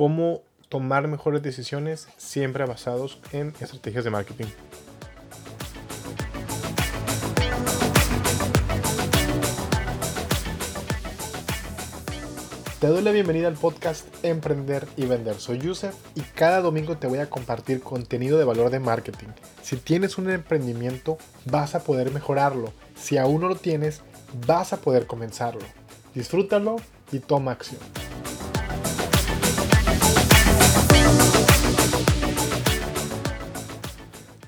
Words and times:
cómo 0.00 0.40
tomar 0.70 1.06
mejores 1.08 1.42
decisiones 1.42 2.08
siempre 2.16 2.64
basados 2.64 3.20
en 3.32 3.52
estrategias 3.60 4.02
de 4.02 4.08
marketing. 4.08 4.46
Te 12.80 12.86
doy 12.86 13.02
la 13.02 13.10
bienvenida 13.10 13.48
al 13.48 13.56
podcast 13.56 14.06
Emprender 14.24 14.88
y 14.96 15.04
Vender. 15.04 15.38
Soy 15.38 15.58
Yusef 15.58 15.94
y 16.14 16.22
cada 16.22 16.62
domingo 16.62 16.96
te 16.96 17.06
voy 17.06 17.18
a 17.18 17.28
compartir 17.28 17.82
contenido 17.82 18.38
de 18.38 18.44
valor 18.46 18.70
de 18.70 18.80
marketing. 18.80 19.28
Si 19.60 19.76
tienes 19.76 20.16
un 20.16 20.30
emprendimiento, 20.30 21.18
vas 21.44 21.74
a 21.74 21.84
poder 21.84 22.10
mejorarlo. 22.10 22.72
Si 22.96 23.18
aún 23.18 23.42
no 23.42 23.48
lo 23.48 23.56
tienes, 23.56 24.00
vas 24.46 24.72
a 24.72 24.80
poder 24.80 25.06
comenzarlo. 25.06 25.60
Disfrútalo 26.14 26.76
y 27.12 27.18
toma 27.18 27.52
acción. 27.52 27.80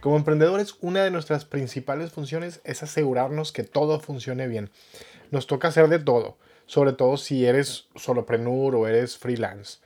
Como 0.02 0.18
emprendedores, 0.18 0.74
una 0.82 1.02
de 1.02 1.10
nuestras 1.10 1.46
principales 1.46 2.12
funciones 2.12 2.60
es 2.64 2.82
asegurarnos 2.82 3.52
que 3.52 3.62
todo 3.62 4.00
funcione 4.00 4.48
bien. 4.48 4.68
Nos 5.30 5.46
toca 5.46 5.68
hacer 5.68 5.88
de 5.88 5.98
todo 5.98 6.36
sobre 6.72 6.94
todo 6.94 7.18
si 7.18 7.44
eres 7.44 7.88
solopreneur 7.96 8.74
o 8.74 8.86
eres 8.86 9.18
freelance. 9.18 9.78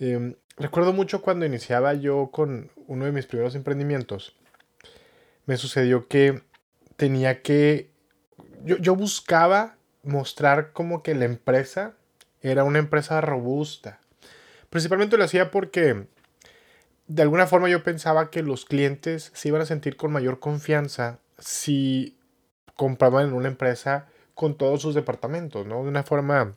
Em, 0.00 0.34
recuerdo 0.56 0.92
mucho 0.92 1.22
cuando 1.22 1.46
iniciaba 1.46 1.94
yo 1.94 2.30
con 2.32 2.70
uno 2.88 3.04
de 3.04 3.12
mis 3.12 3.26
primeros 3.26 3.54
emprendimientos, 3.54 4.36
me 5.46 5.56
sucedió 5.56 6.08
que 6.08 6.42
tenía 6.96 7.42
que, 7.42 7.90
yo, 8.64 8.76
yo 8.78 8.96
buscaba 8.96 9.76
mostrar 10.02 10.72
como 10.72 11.04
que 11.04 11.14
la 11.14 11.26
empresa 11.26 11.94
era 12.42 12.64
una 12.64 12.80
empresa 12.80 13.20
robusta. 13.20 14.00
Principalmente 14.70 15.16
lo 15.16 15.24
hacía 15.24 15.52
porque 15.52 16.06
de 17.08 17.22
alguna 17.22 17.46
forma 17.46 17.68
yo 17.68 17.82
pensaba 17.82 18.30
que 18.30 18.42
los 18.42 18.64
clientes 18.64 19.30
se 19.34 19.48
iban 19.48 19.62
a 19.62 19.66
sentir 19.66 19.96
con 19.96 20.12
mayor 20.12 20.40
confianza 20.40 21.18
si 21.38 22.16
compraban 22.74 23.28
en 23.28 23.32
una 23.32 23.48
empresa 23.48 24.06
con 24.34 24.56
todos 24.56 24.82
sus 24.82 24.94
departamentos, 24.94 25.66
¿no? 25.66 25.82
De 25.82 25.88
una 25.88 26.02
forma, 26.02 26.54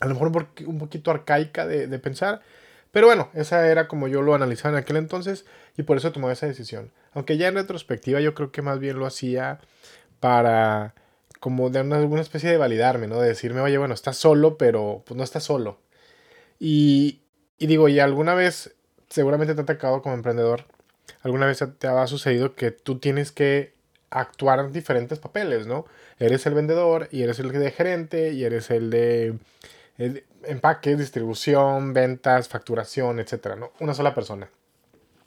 a 0.00 0.06
lo 0.06 0.14
mejor 0.14 0.48
un 0.66 0.78
poquito 0.78 1.10
arcaica 1.10 1.66
de, 1.66 1.98
pensar, 1.98 2.42
pero 2.90 3.06
bueno, 3.06 3.30
esa 3.34 3.66
era 3.68 3.88
como 3.88 4.08
yo 4.08 4.22
lo 4.22 4.34
analizaba 4.34 4.76
en 4.76 4.82
aquel 4.82 4.96
entonces 4.96 5.46
y 5.76 5.84
por 5.84 5.96
eso 5.96 6.12
tomé 6.12 6.30
esa 6.32 6.46
decisión. 6.46 6.92
Aunque 7.12 7.36
ya 7.36 7.48
en 7.48 7.54
retrospectiva 7.54 8.20
yo 8.20 8.34
creo 8.34 8.52
que 8.52 8.62
más 8.62 8.78
bien 8.78 8.98
lo 8.98 9.06
hacía 9.06 9.60
para 10.20 10.94
como 11.40 11.70
de 11.70 11.80
una, 11.80 11.96
alguna 11.96 12.20
especie 12.20 12.50
de 12.50 12.56
validarme, 12.56 13.06
¿no? 13.06 13.20
De 13.20 13.28
decirme, 13.28 13.60
oye, 13.60 13.78
bueno, 13.78 13.94
estás 13.94 14.16
solo, 14.16 14.58
pero 14.58 15.02
pues 15.06 15.16
no 15.16 15.24
estás 15.24 15.44
solo. 15.44 15.80
Y, 16.58 17.22
y 17.58 17.66
digo, 17.68 17.88
y 17.88 18.00
alguna 18.00 18.34
vez, 18.34 18.74
seguramente 19.08 19.54
te 19.54 19.60
ha 19.60 19.64
atacado 19.64 20.02
como 20.02 20.14
emprendedor, 20.14 20.64
alguna 21.22 21.46
vez 21.46 21.62
te 21.78 21.86
ha 21.86 22.06
sucedido 22.06 22.54
que 22.54 22.70
tú 22.70 22.98
tienes 22.98 23.32
que 23.32 23.74
actuar 24.10 24.60
en 24.60 24.72
diferentes 24.72 25.18
papeles, 25.18 25.66
¿no? 25.66 25.86
Eres 26.18 26.46
el 26.46 26.54
vendedor 26.54 27.08
y 27.10 27.22
eres 27.22 27.38
el 27.38 27.52
de 27.52 27.70
gerente 27.70 28.32
y 28.32 28.44
eres 28.44 28.70
el 28.70 28.90
de, 28.90 29.38
empaque, 30.44 30.96
distribución, 30.96 31.92
ventas, 31.92 32.48
facturación, 32.48 33.18
etcétera, 33.20 33.56
¿no? 33.56 33.72
Una 33.80 33.94
sola 33.94 34.14
persona. 34.14 34.48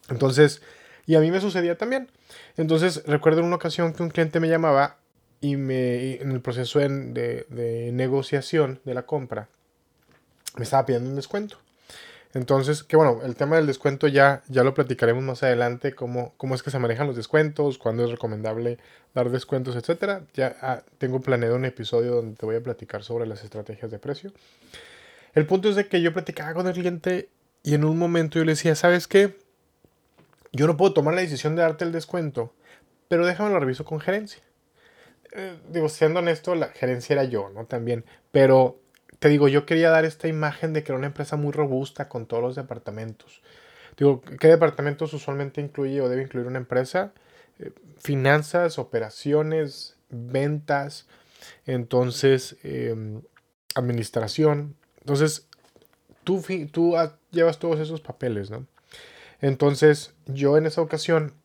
Entonces, 0.10 0.62
y 1.06 1.16
a 1.16 1.20
mí 1.20 1.32
me 1.32 1.42
sucedía 1.42 1.78
también. 1.78 2.10
Entonces, 2.58 3.04
recuerdo 3.06 3.40
en 3.40 3.48
una 3.48 3.56
ocasión 3.58 3.94
que 3.94 4.04
un 4.04 4.10
cliente 4.10 4.40
me 4.40 4.50
llamaba 4.50 4.98
y 5.40 5.56
me, 5.58 6.16
en 6.16 6.32
el 6.32 6.42
proceso 6.42 6.80
de, 6.80 7.46
de 7.50 7.92
negociación 7.92 8.80
de 8.84 8.94
la 8.94 9.04
compra, 9.04 9.48
me 10.58 10.64
estaba 10.64 10.86
pidiendo 10.86 11.10
un 11.10 11.16
descuento. 11.16 11.58
Entonces, 12.34 12.84
que 12.84 12.96
bueno, 12.96 13.22
el 13.24 13.36
tema 13.36 13.58
del 13.58 13.68
descuento 13.68 14.08
ya, 14.08 14.42
ya 14.48 14.64
lo 14.64 14.74
platicaremos 14.74 15.24
más 15.24 15.44
adelante, 15.44 15.94
cómo, 15.94 16.34
cómo 16.38 16.56
es 16.56 16.64
que 16.64 16.72
se 16.72 16.80
manejan 16.80 17.08
los 17.08 17.16
descuentos, 17.16 17.78
cuándo 17.78 18.06
es 18.06 18.12
recomendable 18.12 18.78
dar 19.14 19.30
descuentos, 19.30 19.76
etcétera. 19.76 20.24
Ya 20.34 20.56
ah, 20.62 20.84
tengo 20.98 21.20
planeado 21.20 21.56
un 21.56 21.66
episodio 21.66 22.16
donde 22.16 22.38
te 22.38 22.46
voy 22.46 22.56
a 22.56 22.64
platicar 22.64 23.04
sobre 23.04 23.26
las 23.26 23.44
estrategias 23.44 23.92
de 23.92 24.00
precio. 24.00 24.32
El 25.34 25.46
punto 25.46 25.70
es 25.70 25.76
de 25.76 25.88
que 25.88 26.02
yo 26.02 26.14
platicaba 26.14 26.54
con 26.54 26.68
el 26.68 26.74
cliente 26.74 27.30
y 27.64 27.76
en 27.76 27.84
un 27.84 27.98
momento 27.98 28.40
yo 28.40 28.46
le 28.46 28.54
decía, 28.54 28.76
¿sabes 28.76 29.08
qué? 29.08 29.38
Yo 30.54 30.68
no 30.68 30.78
puedo 30.78 30.94
tomar 30.94 31.14
la 31.14 31.22
decisión 31.22 31.56
de 31.56 31.62
darte 31.62 31.86
el 31.86 31.92
descuento, 31.92 32.54
pero 33.08 33.26
déjame 33.26 33.52
lo 33.52 33.60
reviso 33.60 33.86
con 33.86 34.00
gerencia. 34.00 34.42
Eh, 35.34 35.58
digo, 35.70 35.88
siendo 35.88 36.20
honesto, 36.20 36.56
la 36.56 36.68
gerencia 36.70 37.14
era 37.14 37.24
yo, 37.24 37.50
¿no? 37.50 37.66
También, 37.66 38.04
pero 38.32 38.81
te 39.22 39.30
digo, 39.30 39.48
yo 39.48 39.68
quería 39.68 39.92
dar 39.92 40.04
esta 40.04 40.28
imagen 40.28 40.74
de 40.74 40.84
que 40.84 40.92
era 40.92 40.98
una 40.98 41.06
empresa 41.06 41.36
muy 41.36 41.52
robusta 41.52 42.10
con 42.10 42.26
todos 42.26 42.42
los 42.42 42.56
departamentos. 42.56 43.44
Digo, 43.96 44.20
¿qué 44.22 44.48
departamentos 44.48 45.14
usualmente 45.14 45.62
incluye 45.62 46.02
o 46.02 46.10
debe 46.10 46.24
incluir 46.24 46.48
una 46.48 46.58
empresa? 46.58 47.14
Eh, 47.60 47.72
finanzas, 48.00 48.80
operaciones, 48.80 49.96
ventas, 50.10 51.06
entonces 51.68 52.58
em, 52.64 53.22
administración. 53.76 54.76
Entonces, 55.02 55.48
tú, 56.24 56.44
tú 56.72 56.96
llevas 57.30 57.60
todos 57.60 57.80
esos 57.80 58.02
papeles, 58.02 58.50
¿no? 58.50 58.66
Entonces, 59.40 60.16
yo 60.26 60.58
en 60.58 60.66
esa 60.66 60.82
ocasión 60.82 61.36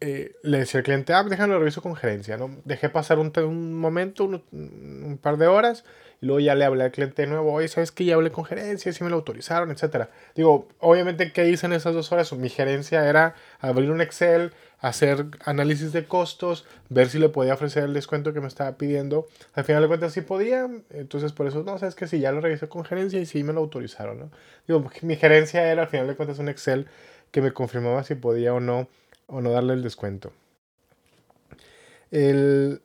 eh, 0.00 0.36
le 0.42 0.58
decía 0.58 0.78
al 0.78 0.84
cliente, 0.84 1.12
ah, 1.12 1.24
déjalo 1.24 1.58
reviso 1.58 1.82
con 1.82 1.96
gerencia, 1.96 2.36
¿no? 2.36 2.56
Dejé 2.64 2.88
pasar 2.88 3.18
un, 3.18 3.32
un 3.36 3.74
momento, 3.74 4.24
un, 4.24 4.44
un, 4.52 5.18
par 5.20 5.38
de 5.38 5.48
horas, 5.48 5.84
y 6.20 6.26
luego 6.26 6.38
ya 6.38 6.54
le 6.54 6.64
hablé 6.64 6.84
al 6.84 6.92
cliente 6.92 7.22
de 7.22 7.28
nuevo, 7.28 7.52
oye, 7.52 7.66
¿sabes 7.66 7.90
que 7.90 8.04
Ya 8.04 8.14
hablé 8.14 8.30
con 8.30 8.44
gerencia, 8.44 8.92
si 8.92 9.02
me 9.02 9.10
lo 9.10 9.16
autorizaron, 9.16 9.72
etcétera. 9.72 10.10
Digo, 10.36 10.68
obviamente, 10.78 11.32
¿qué 11.32 11.48
hice 11.48 11.66
en 11.66 11.72
esas 11.72 11.94
dos 11.94 12.12
horas? 12.12 12.32
Mi 12.32 12.48
gerencia 12.48 13.08
era 13.08 13.34
abrir 13.58 13.90
un 13.90 14.00
Excel, 14.00 14.52
hacer 14.78 15.26
análisis 15.44 15.92
de 15.92 16.04
costos, 16.04 16.64
ver 16.88 17.08
si 17.08 17.18
le 17.18 17.28
podía 17.28 17.54
ofrecer 17.54 17.82
el 17.82 17.92
descuento 17.92 18.32
que 18.32 18.40
me 18.40 18.46
estaba 18.46 18.76
pidiendo. 18.76 19.26
Al 19.54 19.64
final 19.64 19.82
de 19.82 19.88
cuentas 19.88 20.12
sí 20.12 20.20
podía, 20.20 20.68
entonces 20.90 21.32
por 21.32 21.48
eso, 21.48 21.64
no, 21.64 21.76
sabes 21.78 21.96
que 21.96 22.06
sí, 22.06 22.20
ya 22.20 22.30
lo 22.30 22.40
revisé 22.40 22.68
con 22.68 22.84
gerencia 22.84 23.20
y 23.20 23.26
sí 23.26 23.42
me 23.42 23.52
lo 23.52 23.60
autorizaron, 23.60 24.18
¿no? 24.20 24.30
Digo, 24.68 24.88
mi 25.02 25.16
gerencia 25.16 25.70
era 25.72 25.82
al 25.82 25.88
final 25.88 26.06
de 26.06 26.14
cuentas 26.14 26.38
un 26.38 26.48
Excel 26.48 26.86
que 27.32 27.42
me 27.42 27.52
confirmaba 27.52 28.04
si 28.04 28.14
podía 28.14 28.54
o 28.54 28.60
no 28.60 28.88
o 29.28 29.40
no 29.40 29.52
darle 29.52 29.74
el 29.74 29.82
descuento. 29.82 30.32
El... 32.10 32.82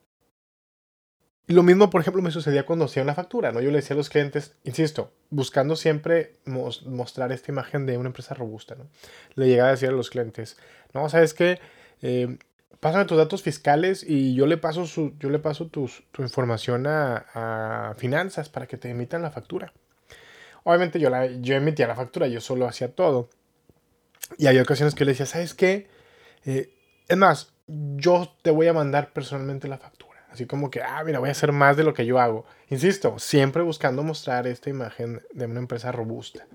Lo 1.46 1.62
mismo, 1.62 1.90
por 1.90 2.00
ejemplo, 2.00 2.22
me 2.22 2.30
sucedía 2.30 2.64
cuando 2.64 2.86
hacía 2.86 3.02
una 3.02 3.14
factura, 3.14 3.52
¿no? 3.52 3.60
Yo 3.60 3.70
le 3.70 3.76
decía 3.76 3.92
a 3.92 3.98
los 3.98 4.08
clientes, 4.08 4.54
insisto, 4.64 5.12
buscando 5.28 5.76
siempre 5.76 6.36
mostrar 6.46 7.32
esta 7.32 7.52
imagen 7.52 7.84
de 7.84 7.98
una 7.98 8.06
empresa 8.06 8.34
robusta, 8.34 8.76
¿no? 8.76 8.86
Le 9.34 9.48
llegaba 9.48 9.68
a 9.68 9.72
decir 9.72 9.90
a 9.90 9.92
los 9.92 10.08
clientes, 10.08 10.56
no, 10.94 11.06
¿sabes 11.10 11.34
qué? 11.34 11.60
Eh, 12.00 12.38
pásame 12.80 13.04
tus 13.04 13.18
datos 13.18 13.42
fiscales 13.42 14.04
y 14.06 14.34
yo 14.34 14.46
le 14.46 14.56
paso, 14.56 14.86
su, 14.86 15.14
yo 15.18 15.28
le 15.28 15.38
paso 15.38 15.66
tu 15.66 15.90
información 16.18 16.86
a, 16.86 17.94
finanzas 17.98 18.48
para 18.48 18.66
que 18.66 18.78
te 18.78 18.88
emitan 18.88 19.20
la 19.20 19.30
factura. 19.30 19.74
Obviamente 20.62 20.98
yo, 20.98 21.10
la, 21.10 21.26
yo 21.26 21.56
emitía 21.56 21.86
la 21.86 21.94
factura, 21.94 22.26
yo 22.26 22.40
solo 22.40 22.66
hacía 22.66 22.94
todo. 22.94 23.28
Y 24.38 24.46
hay 24.46 24.58
ocasiones 24.58 24.94
que 24.94 25.04
le 25.04 25.10
decía, 25.12 25.26
¿sabes 25.26 25.52
qué? 25.52 25.88
Eh, 26.44 26.70
es 27.08 27.16
más, 27.16 27.52
yo 27.66 28.34
te 28.42 28.50
voy 28.50 28.66
a 28.66 28.72
mandar 28.72 29.12
personalmente 29.12 29.68
la 29.68 29.78
factura. 29.78 30.26
Así 30.30 30.46
como 30.46 30.70
que, 30.70 30.82
ah, 30.82 31.02
mira, 31.04 31.20
voy 31.20 31.28
a 31.28 31.32
hacer 31.32 31.52
más 31.52 31.76
de 31.76 31.84
lo 31.84 31.94
que 31.94 32.06
yo 32.06 32.18
hago. 32.18 32.44
Insisto, 32.68 33.18
siempre 33.18 33.62
buscando 33.62 34.02
mostrar 34.02 34.46
esta 34.46 34.70
imagen 34.70 35.22
de 35.32 35.46
una 35.46 35.60
empresa 35.60 35.92
robusta. 35.92 36.46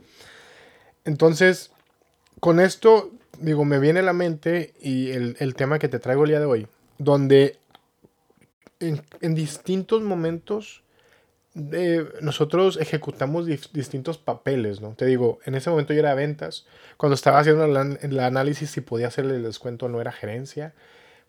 Entonces, 1.05 1.72
con 2.39 2.59
esto, 2.59 3.11
digo, 3.39 3.63
me 3.63 3.79
viene 3.79 3.99
a 3.99 4.03
la 4.03 4.13
mente 4.13 4.73
y 4.81 5.11
el, 5.11 5.55
tema 5.55 5.79
que 5.79 5.88
te 5.88 5.99
traigo 5.99 6.23
el 6.23 6.31
día 6.31 6.39
de 6.39 6.45
hoy, 6.45 6.67
donde 6.97 7.57
en 8.79 9.35
distintos 9.35 10.01
momentos 10.01 10.83
nosotros 11.53 12.77
ejecutamos 12.77 13.47
distintos 13.47 14.17
papeles, 14.17 14.81
¿no? 14.81 14.93
Te 14.93 15.05
digo, 15.05 15.39
en 15.45 15.55
ese 15.55 15.69
momento 15.69 15.93
yo 15.93 15.99
era 15.99 16.13
ventas. 16.13 16.66
Cuando 16.97 17.16
estaba 17.16 17.40
haciendo 17.40 17.66
el, 17.66 18.19
análisis 18.19 18.69
si 18.69 18.81
podía 18.81 19.07
hacerle 19.07 19.35
el 19.35 19.43
descuento 19.43 19.90
no 19.90 19.99
era 19.99 20.11
gerencia. 20.11 20.73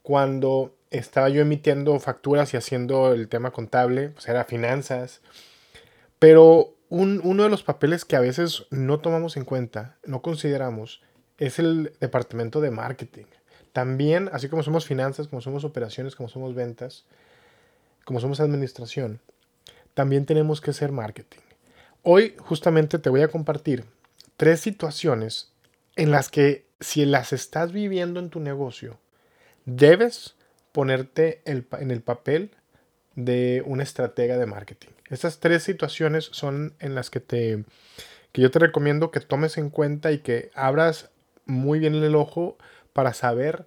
Cuando 0.02 0.74
estaba 0.90 1.28
yo 1.28 1.40
emitiendo 1.40 1.98
facturas 2.00 2.52
y 2.52 2.56
haciendo 2.56 3.12
el 3.12 3.28
tema 3.28 3.50
contable, 3.50 4.10
pues 4.10 4.28
era 4.28 4.44
finanzas. 4.44 5.22
Pero 6.18 6.74
uno 6.90 7.42
de 7.42 7.48
los 7.48 7.62
papeles 7.62 8.04
que 8.04 8.16
a 8.16 8.20
veces 8.20 8.66
no 8.70 9.00
tomamos 9.00 9.36
en 9.36 9.44
cuenta, 9.44 9.96
no 10.04 10.22
consideramos, 10.22 11.02
es 11.38 11.58
el 11.58 11.92
departamento 12.00 12.60
de 12.60 12.70
marketing. 12.70 13.26
También, 13.72 14.28
así 14.32 14.48
como 14.48 14.62
somos 14.62 14.84
finanzas, 14.84 15.28
como 15.28 15.40
somos 15.40 15.64
operaciones, 15.64 16.16
como 16.16 16.28
somos 16.28 16.54
ventas, 16.54 17.06
como 18.04 18.20
somos 18.20 18.40
administración, 18.40 19.20
también 19.94 20.26
tenemos 20.26 20.60
que 20.60 20.70
hacer 20.70 20.92
marketing. 20.92 21.40
Hoy 22.02 22.34
justamente 22.38 22.98
te 22.98 23.10
voy 23.10 23.22
a 23.22 23.28
compartir 23.28 23.84
tres 24.36 24.60
situaciones 24.60 25.52
en 25.96 26.10
las 26.10 26.30
que 26.30 26.66
si 26.80 27.04
las 27.04 27.32
estás 27.32 27.72
viviendo 27.72 28.20
en 28.20 28.30
tu 28.30 28.40
negocio, 28.40 28.98
debes 29.66 30.34
ponerte 30.72 31.42
en 31.44 31.90
el 31.90 32.00
papel 32.00 32.52
de 33.14 33.62
una 33.66 33.82
estratega 33.82 34.38
de 34.38 34.46
marketing. 34.46 34.88
Estas 35.08 35.40
tres 35.40 35.62
situaciones 35.62 36.24
son 36.32 36.74
en 36.78 36.94
las 36.94 37.10
que 37.10 37.20
te 37.20 37.64
que 38.32 38.42
yo 38.42 38.50
te 38.50 38.60
recomiendo 38.60 39.10
que 39.10 39.20
tomes 39.20 39.58
en 39.58 39.70
cuenta 39.70 40.12
y 40.12 40.18
que 40.18 40.50
abras 40.54 41.10
muy 41.46 41.80
bien 41.80 41.94
el 41.96 42.14
ojo 42.14 42.56
para 42.92 43.12
saber 43.12 43.66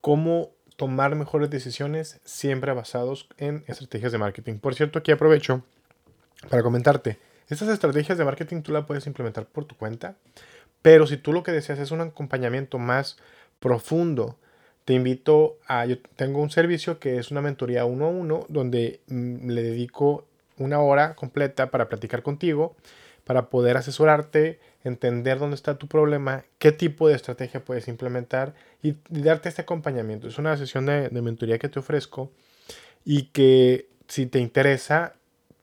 cómo 0.00 0.50
tomar 0.78 1.16
mejores 1.16 1.50
decisiones 1.50 2.20
siempre 2.24 2.72
basados 2.72 3.28
en 3.36 3.64
estrategias 3.66 4.12
de 4.12 4.18
marketing. 4.18 4.58
Por 4.60 4.76
cierto, 4.76 5.00
aquí 5.00 5.10
aprovecho 5.10 5.64
para 6.48 6.62
comentarte, 6.62 7.18
estas 7.48 7.68
estrategias 7.70 8.16
de 8.16 8.24
marketing 8.24 8.62
tú 8.62 8.70
las 8.70 8.86
puedes 8.86 9.04
implementar 9.08 9.46
por 9.46 9.64
tu 9.64 9.74
cuenta, 9.74 10.14
pero 10.80 11.08
si 11.08 11.16
tú 11.16 11.32
lo 11.32 11.42
que 11.42 11.50
deseas 11.50 11.80
es 11.80 11.90
un 11.90 12.00
acompañamiento 12.00 12.78
más 12.78 13.18
profundo, 13.58 14.36
te 14.84 14.94
invito 14.94 15.58
a, 15.66 15.84
yo 15.84 15.98
tengo 16.14 16.40
un 16.40 16.50
servicio 16.50 17.00
que 17.00 17.18
es 17.18 17.32
una 17.32 17.42
mentoría 17.42 17.84
uno 17.84 18.04
a 18.06 18.10
uno, 18.10 18.46
donde 18.48 19.00
mm, 19.08 19.50
le 19.50 19.64
dedico 19.64 20.26
una 20.58 20.78
hora 20.78 21.16
completa 21.16 21.72
para 21.72 21.88
platicar 21.88 22.22
contigo, 22.22 22.76
para 23.28 23.50
poder 23.50 23.76
asesorarte, 23.76 24.58
entender 24.84 25.38
dónde 25.38 25.54
está 25.54 25.76
tu 25.76 25.86
problema, 25.86 26.46
qué 26.58 26.72
tipo 26.72 27.08
de 27.08 27.14
estrategia 27.14 27.62
puedes 27.62 27.86
implementar 27.88 28.54
y, 28.82 28.96
darte 29.10 29.50
este 29.50 29.60
acompañamiento. 29.60 30.28
Es 30.28 30.38
una 30.38 30.56
sesión 30.56 30.86
de, 30.86 31.10
de 31.10 31.20
mentoría 31.20 31.58
que 31.58 31.68
te 31.68 31.78
ofrezco 31.78 32.32
y 33.04 33.24
que 33.24 33.90
si 34.08 34.24
te 34.24 34.38
interesa 34.38 35.14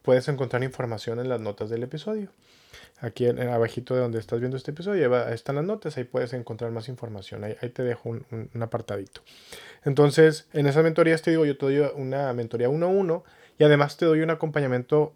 puedes 0.04 0.28
encontrar 0.28 0.64
información 0.64 1.20
en 1.20 1.28
las 1.28 1.42
notas 1.42 1.72
del 1.72 1.82
episodio 1.82 2.30
aquí 3.00 3.26
en, 3.26 3.40
abajito 3.40 3.96
de 3.96 4.02
donde 4.02 4.20
estás 4.20 4.40
viendo 4.40 4.58
este 4.58 4.72
episodio, 4.72 5.14
ahí 5.16 5.34
están 5.34 5.56
las 5.56 5.66
notas, 5.66 5.98
ahí 5.98 6.04
puedes 6.04 6.34
encontrar 6.34 6.72
más 6.72 6.88
información, 6.90 7.44
ahí, 7.44 7.70
te 7.70 7.84
dejo 7.84 8.10
un, 8.10 8.50
apartadito. 8.62 9.22
Entonces, 9.84 10.48
en 10.54 10.68
esas 10.68 10.84
mentorías 10.84 11.22
te 11.22 11.32
digo, 11.32 11.46
yo 11.46 11.58
te 11.58 11.66
doy 11.66 11.92
una 11.96 12.32
mentoría 12.34 12.70
uno 12.70 12.88
a 12.88 12.90
uno 12.90 13.24
y 13.58 13.64
además 13.64 13.98
te 13.98 14.06
doy 14.06 14.22
un 14.22 14.30
acompañamiento 14.30 15.14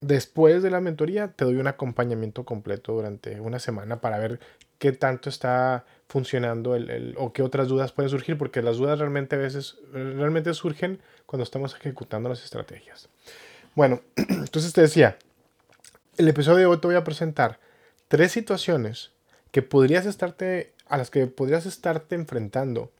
después 0.00 0.62
de 0.62 0.70
la 0.70 0.80
mentoría, 0.80 1.28
te 1.28 1.44
doy 1.44 1.56
un 1.56 1.66
acompañamiento 1.66 2.44
completo 2.44 2.92
durante 2.92 3.40
una 3.40 3.58
semana 3.58 4.00
para 4.00 4.18
ver 4.18 4.40
qué 4.78 4.92
tanto 4.92 5.28
está 5.28 5.84
funcionando 6.06 6.74
el, 6.74 7.14
o 7.18 7.32
qué 7.32 7.42
otras 7.42 7.68
dudas 7.68 7.92
pueden 7.92 8.10
surgir, 8.10 8.38
porque 8.38 8.62
las 8.62 8.76
dudas 8.76 8.98
realmente 8.98 9.36
a 9.36 9.38
veces 9.38 9.76
realmente 9.92 10.54
surgen 10.54 11.00
cuando 11.26 11.44
estamos 11.44 11.74
ejecutando 11.74 12.28
las 12.28 12.44
estrategias. 12.44 13.08
Bueno, 13.74 14.00
entonces 14.16 14.72
te 14.72 14.82
decía, 14.82 15.18
el 16.16 16.28
episodio 16.28 16.58
de 16.58 16.66
hoy 16.66 16.78
te 16.78 16.86
voy 16.86 16.96
a 16.96 17.04
presentar 17.04 17.58
tres 18.08 18.32
situaciones 18.32 19.12
que 19.50 19.62
podrías 19.62 20.06
estarte, 20.06 20.72
a 20.86 20.96
las 20.96 21.10
que 21.10 21.26
podrías 21.26 21.66
estarte 21.66 22.14
enfrentando, 22.14 22.90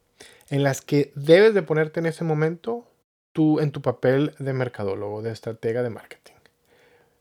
en 0.51 0.63
las 0.63 0.81
que 0.81 1.13
debes 1.15 1.55
de 1.55 1.63
ponerte 1.63 2.01
en 2.01 2.07
ese 2.07 2.25
momento 2.25 2.87
tú 3.33 3.61
en 3.61 3.71
tu 3.71 3.83
papel 3.83 4.35
de 4.39 4.53
mercadólogo, 4.53 5.23
de 5.23 5.31
estratega 5.31 5.83
de 5.83 5.91
marketing. 5.91 6.38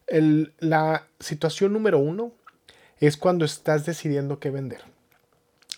La 0.07 1.07
situación 1.19 1.73
número 1.73 1.99
uno 1.99 2.31
es 2.99 3.17
cuando 3.17 3.45
estás 3.45 3.85
decidiendo 3.85 4.39
qué 4.39 4.49
vender. 4.49 4.81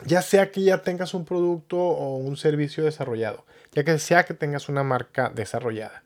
Ya 0.06 0.22
sea 0.22 0.52
que 0.52 0.62
ya 0.62 0.82
tengas 0.82 1.14
un 1.14 1.26
producto 1.26 1.78
o 1.78 2.18
un 2.18 2.38
servicio 2.38 2.86
desarrollado, 2.86 3.46
ya 3.74 3.84
que 3.84 4.00
sea 4.00 4.24
que 4.24 4.34
tengas 4.34 4.70
una 4.70 4.84
marca 4.84 5.30
desarrollada 5.34 6.04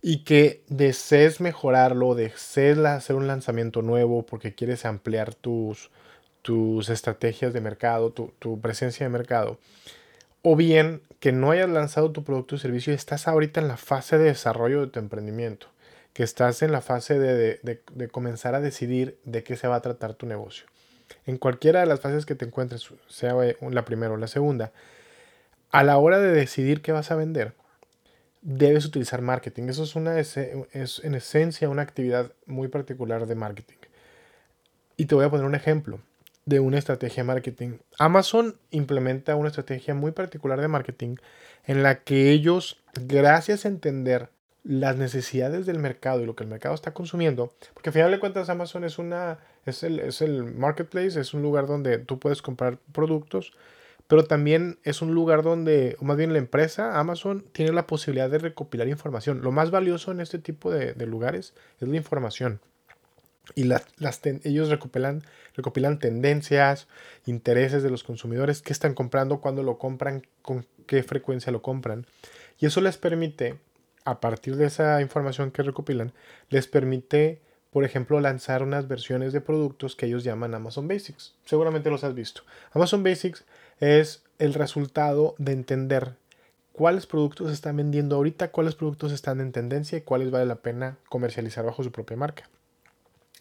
y 0.00 0.24
que 0.24 0.64
desees 0.68 1.40
mejorarlo, 1.40 2.14
desees 2.14 2.78
hacer 2.78 3.14
un 3.14 3.28
lanzamiento 3.28 3.82
nuevo 3.82 4.26
porque 4.26 4.54
quieres 4.54 4.84
ampliar 4.84 5.34
tus, 5.34 5.90
tus 6.42 6.88
estrategias 6.88 7.52
de 7.52 7.60
mercado, 7.60 8.10
tu, 8.10 8.32
tu, 8.40 8.60
presencia 8.60 9.06
de 9.06 9.10
mercado, 9.10 9.58
o 10.42 10.56
bien 10.56 11.02
que 11.20 11.30
no 11.30 11.52
hayas 11.52 11.70
lanzado 11.70 12.10
tu 12.10 12.24
producto 12.24 12.56
o 12.56 12.58
servicio 12.58 12.92
y 12.92 12.96
estás 12.96 13.28
ahorita 13.28 13.60
en 13.60 13.68
la 13.68 13.76
fase 13.76 14.18
de 14.18 14.24
desarrollo 14.24 14.80
de 14.80 14.88
tu 14.88 14.98
emprendimiento, 14.98 15.68
que 16.12 16.22
estás 16.22 16.62
en 16.62 16.72
la 16.72 16.80
fase 16.80 17.18
de, 17.18 17.60
de, 17.62 17.82
de 17.92 18.08
comenzar 18.08 18.54
a 18.54 18.60
decidir 18.60 19.18
de 19.24 19.42
qué 19.42 19.56
se 19.56 19.68
va 19.68 19.76
a 19.76 19.82
tratar 19.82 20.14
tu 20.14 20.26
negocio. 20.26 20.66
En 21.26 21.38
cualquiera 21.38 21.80
de 21.80 21.86
las 21.86 22.00
fases 22.00 22.26
que 22.26 22.34
te 22.34 22.44
encuentres, 22.44 22.88
sea 23.08 23.34
la 23.34 23.84
primera 23.84 24.12
o 24.12 24.16
la 24.16 24.26
segunda, 24.26 24.72
a 25.70 25.82
la 25.84 25.98
hora 25.98 26.18
de 26.18 26.32
decidir 26.32 26.82
qué 26.82 26.92
vas 26.92 27.10
a 27.10 27.16
vender, 27.16 27.54
debes 28.42 28.84
utilizar 28.84 29.22
marketing. 29.22 29.68
Eso 29.68 29.84
es, 29.84 29.94
una, 29.96 30.18
es 30.18 30.36
en 30.36 31.14
esencia 31.14 31.68
una 31.68 31.82
actividad 31.82 32.32
muy 32.46 32.68
particular 32.68 33.26
de 33.26 33.34
marketing. 33.34 33.76
Y 34.96 35.06
te 35.06 35.14
voy 35.14 35.24
a 35.24 35.30
poner 35.30 35.46
un 35.46 35.54
ejemplo 35.54 36.00
de 36.44 36.60
una 36.60 36.78
estrategia 36.78 37.22
de 37.22 37.28
marketing. 37.28 37.78
Amazon 37.98 38.56
implementa 38.70 39.36
una 39.36 39.48
estrategia 39.48 39.94
muy 39.94 40.12
particular 40.12 40.60
de 40.60 40.68
marketing 40.68 41.16
en 41.64 41.82
la 41.82 42.00
que 42.00 42.30
ellos, 42.30 42.82
gracias 42.94 43.64
a 43.64 43.68
entender 43.68 44.28
las 44.64 44.96
necesidades 44.96 45.66
del 45.66 45.78
mercado 45.78 46.20
y 46.20 46.26
lo 46.26 46.36
que 46.36 46.44
el 46.44 46.50
mercado 46.50 46.74
está 46.74 46.94
consumiendo, 46.94 47.52
porque 47.74 47.90
al 47.90 47.94
final 47.94 48.10
de 48.10 48.20
cuentas 48.20 48.48
Amazon 48.48 48.84
es 48.84 48.98
una 48.98 49.38
es 49.66 49.82
el, 49.82 50.00
es 50.00 50.22
el 50.22 50.44
marketplace, 50.44 51.20
es 51.20 51.34
un 51.34 51.42
lugar 51.42 51.66
donde 51.66 51.98
tú 51.98 52.18
puedes 52.18 52.42
comprar 52.42 52.78
productos 52.92 53.52
pero 54.12 54.24
también 54.24 54.78
es 54.84 55.00
un 55.00 55.14
lugar 55.14 55.42
donde, 55.42 55.96
o 55.98 56.04
más 56.04 56.18
bien 56.18 56.34
la 56.34 56.38
empresa, 56.38 56.98
Amazon, 57.00 57.46
tiene 57.52 57.72
la 57.72 57.86
posibilidad 57.86 58.28
de 58.28 58.36
recopilar 58.36 58.86
información. 58.88 59.40
Lo 59.40 59.52
más 59.52 59.70
valioso 59.70 60.12
en 60.12 60.20
este 60.20 60.38
tipo 60.38 60.70
de, 60.70 60.94
lugares 61.06 61.54
es 61.80 61.88
la 61.88 61.96
información. 61.96 62.60
Y 63.54 63.64
las, 63.64 63.86
ellos 64.44 64.68
recopilan, 64.68 65.22
recopilan 65.54 65.98
tendencias, 65.98 66.88
intereses 67.24 67.82
de 67.82 67.88
los 67.88 68.04
consumidores, 68.04 68.60
qué 68.60 68.74
están 68.74 68.92
comprando, 68.92 69.40
cuándo 69.40 69.62
lo 69.62 69.78
compran, 69.78 70.26
con 70.42 70.66
qué 70.86 71.02
frecuencia 71.02 71.50
lo 71.50 71.62
compran. 71.62 72.06
Y 72.58 72.66
eso 72.66 72.82
les 72.82 72.98
permite, 72.98 73.60
a 74.04 74.20
partir 74.20 74.56
de 74.56 74.66
esa 74.66 75.00
información 75.00 75.50
que 75.50 75.62
recopilan, 75.62 76.12
les 76.50 76.66
permite, 76.66 77.40
por 77.70 77.84
ejemplo, 77.84 78.20
lanzar 78.20 78.62
unas 78.62 78.88
versiones 78.88 79.32
de 79.32 79.40
productos 79.40 79.96
que 79.96 80.06
ellos 80.06 80.24
llaman 80.24 80.54
Amazon 80.54 80.88
Basics. 80.88 81.34
Seguramente 81.44 81.90
los 81.90 82.04
has 82.04 82.14
visto. 82.14 82.42
Amazon 82.72 83.02
Basics 83.02 83.44
es 83.80 84.24
el 84.38 84.54
resultado 84.54 85.34
de 85.38 85.52
entender 85.52 86.14
cuáles 86.72 87.06
productos 87.06 87.52
están 87.52 87.76
vendiendo 87.76 88.16
ahorita, 88.16 88.50
cuáles 88.50 88.74
productos 88.74 89.12
están 89.12 89.40
en 89.40 89.52
tendencia 89.52 89.98
y 89.98 90.02
cuáles 90.02 90.30
vale 90.30 90.46
la 90.46 90.56
pena 90.56 90.96
comercializar 91.08 91.64
bajo 91.64 91.82
su 91.82 91.92
propia 91.92 92.16
marca. 92.16 92.48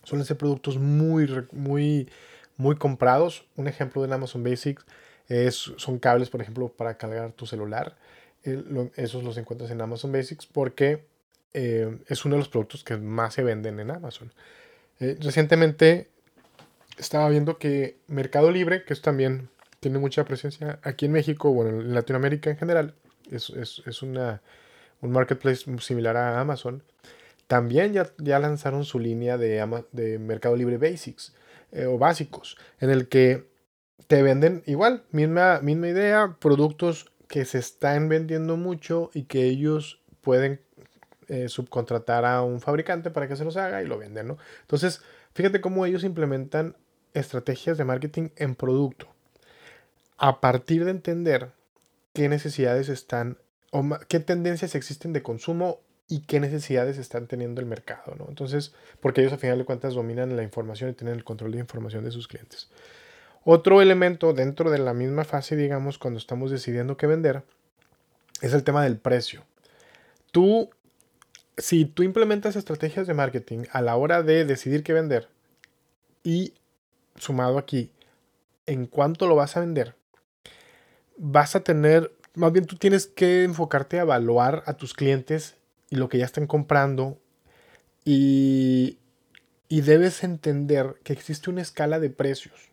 Suelen 0.04 0.26
ser 0.26 0.38
productos 0.38 0.78
muy, 0.78 1.28
muy, 1.52 2.10
muy 2.58 2.76
comprados. 2.76 3.46
Un 3.56 3.68
ejemplo 3.68 4.06
de 4.06 4.14
Amazon 4.14 4.44
Basics 4.44 4.86
es, 5.28 5.72
son 5.78 6.00
cables, 6.00 6.30
por 6.30 6.42
ejemplo, 6.42 6.70
para 6.70 6.98
cargar 6.98 7.32
tu 7.32 7.46
celular. 7.46 7.96
Esos 8.44 9.24
los 9.24 9.38
encuentras 9.38 9.72
en 9.72 9.82
Amazon 9.82 10.12
Basics 10.12 10.46
porque 10.46 11.06
eh, 11.54 12.00
es 12.08 12.26
uno 12.26 12.36
de 12.36 12.40
los 12.40 12.50
productos 12.50 12.84
que 12.84 12.98
más 12.98 13.34
se 13.34 13.44
venden 13.44 13.80
en 13.80 13.92
Amazon. 13.92 14.32
Eh, 15.00 15.18
recientemente 15.20 16.10
estaba 16.98 17.30
viendo 17.30 17.58
que 17.58 17.98
Mercado 18.08 18.52
Libre, 18.52 18.84
que 18.84 18.94
es 18.94 19.02
también 19.02 19.50
tiene 19.80 20.00
mucha 20.00 20.24
presencia 20.26 20.80
aquí 20.84 21.06
en 21.06 21.12
México, 21.12 21.52
bueno, 21.52 21.82
en 21.82 21.94
Latinoamérica 21.94 22.50
en 22.50 22.58
general. 22.58 22.96
Es, 23.30 23.50
es, 23.50 24.02
una, 24.02 24.42
un 25.02 25.12
marketplace 25.12 25.66
similar 25.80 26.18
a 26.18 26.40
Amazon. 26.40 26.84
También 27.48 27.94
ya, 27.94 28.12
ya 28.18 28.40
lanzaron 28.40 28.86
su 28.86 29.00
línea 29.00 29.38
de, 29.38 29.66
de 29.92 30.20
Mercado 30.20 30.56
Libre 30.56 30.78
Basics 30.78 31.34
eh, 31.72 31.86
o 31.86 31.98
básicos, 31.98 32.58
en 32.80 32.90
el 32.90 33.08
que 33.08 33.50
te 34.08 34.22
venden 34.22 34.64
igual, 34.66 35.04
misma, 35.12 35.60
misma 35.62 35.88
idea, 35.88 36.38
productos 36.40 37.12
que 37.32 37.46
se 37.46 37.60
están 37.60 38.10
vendiendo 38.10 38.58
mucho 38.58 39.10
y 39.14 39.24
que 39.24 39.46
ellos 39.46 40.02
pueden 40.20 40.60
eh, 41.30 41.48
subcontratar 41.48 42.26
a 42.26 42.42
un 42.42 42.60
fabricante 42.60 43.10
para 43.10 43.30
que 43.30 43.38
se 43.38 43.46
los 43.46 43.56
haga 43.56 43.82
y 43.82 43.88
lo 43.88 43.98
venden, 43.98 44.28
¿no? 44.28 44.38
Entonces, 44.60 45.02
fíjate 45.34 45.62
cómo 45.62 45.86
ellos 45.86 46.04
implementan 46.04 46.76
estrategias 47.14 47.78
de 47.78 47.86
marketing 47.86 48.32
en 48.36 48.56
producto 48.56 49.08
a 50.18 50.42
partir 50.42 50.84
de 50.84 50.92
entender 50.92 51.54
qué 52.12 52.28
necesidades 52.28 52.90
están 52.90 53.38
o 53.72 53.82
qué 54.10 54.20
tendencias 54.20 54.76
existen 54.76 55.14
de 55.14 55.24
consumo 55.24 55.80
y 56.10 56.24
qué 56.24 56.42
necesidades 56.42 56.98
están 56.98 57.28
teniendo 57.28 57.62
el 57.62 57.66
mercado, 57.66 58.14
¿no? 58.20 58.26
Entonces, 58.28 58.74
porque 59.00 59.22
ellos 59.22 59.32
a 59.32 59.38
final 59.38 59.58
de 59.58 59.64
cuentas 59.64 59.94
dominan 59.94 60.36
la 60.36 60.44
información 60.44 60.90
y 60.90 60.94
tienen 60.96 61.16
el 61.16 61.24
control 61.24 61.54
de 61.54 61.60
información 61.60 62.04
de 62.04 62.12
sus 62.12 62.28
clientes. 62.28 62.70
Otro 63.44 63.82
elemento 63.82 64.34
dentro 64.34 64.70
de 64.70 64.78
la 64.78 64.94
misma 64.94 65.24
fase, 65.24 65.56
digamos, 65.56 65.98
cuando 65.98 66.20
estamos 66.20 66.52
decidiendo 66.52 66.96
qué 66.96 67.08
vender, 67.08 67.44
es 68.42 68.54
el 68.54 68.64
tema 68.64 68.84
del 68.84 68.98
precio. 68.98 69.44
Tú, 70.32 70.70
si 71.58 71.86
tú 71.86 72.04
implementas 72.04 72.56
estrategias 72.56 73.08
de 73.08 73.16
marketing 73.16 73.64
a 73.72 73.82
la 73.82 73.96
hora 73.96 74.22
de 74.22 74.46
decidir 74.46 74.84
qué 74.84 74.94
vender 74.94 75.28
y 76.24 76.54
sumado 77.16 77.58
aquí, 77.58 77.92
en 78.68 78.86
cuánto 78.86 79.28
lo 79.28 79.36
vas 79.36 79.58
a 79.58 79.62
vender, 79.62 79.96
vas 81.18 81.56
a 81.56 81.64
tener, 81.64 82.12
más 82.36 82.52
bien 82.52 82.66
tú 82.66 82.76
tienes 82.76 83.08
que 83.08 83.44
enfocarte 83.44 83.98
a 83.98 84.04
evaluar 84.04 84.62
a 84.68 84.74
tus 84.74 84.94
clientes 84.94 85.56
y 85.90 85.96
lo 85.96 86.10
que 86.10 86.20
ya 86.20 86.26
están 86.26 86.46
comprando 86.46 87.18
y, 88.06 89.00
y 89.68 89.82
debes 89.82 90.24
entender 90.24 90.96
que 91.04 91.14
existe 91.14 91.50
una 91.50 91.62
escala 91.62 92.00
de 92.00 92.12
precios. 92.12 92.71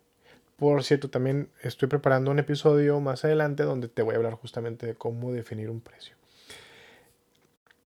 Por 0.59 0.85
cierto, 0.85 1.09
también 1.09 1.49
estoy 1.63 1.89
preparando 1.89 2.31
un 2.31 2.39
episodio 2.39 3.01
más 3.01 3.25
adelante 3.25 3.63
donde 3.63 3.89
te 3.89 4.03
voy 4.03 4.15
a 4.15 4.17
hablar 4.19 4.35
justamente 4.35 4.87
de 4.87 4.95
cómo 4.95 5.33
definir 5.33 5.71
un 5.71 5.81
precio. 5.81 6.17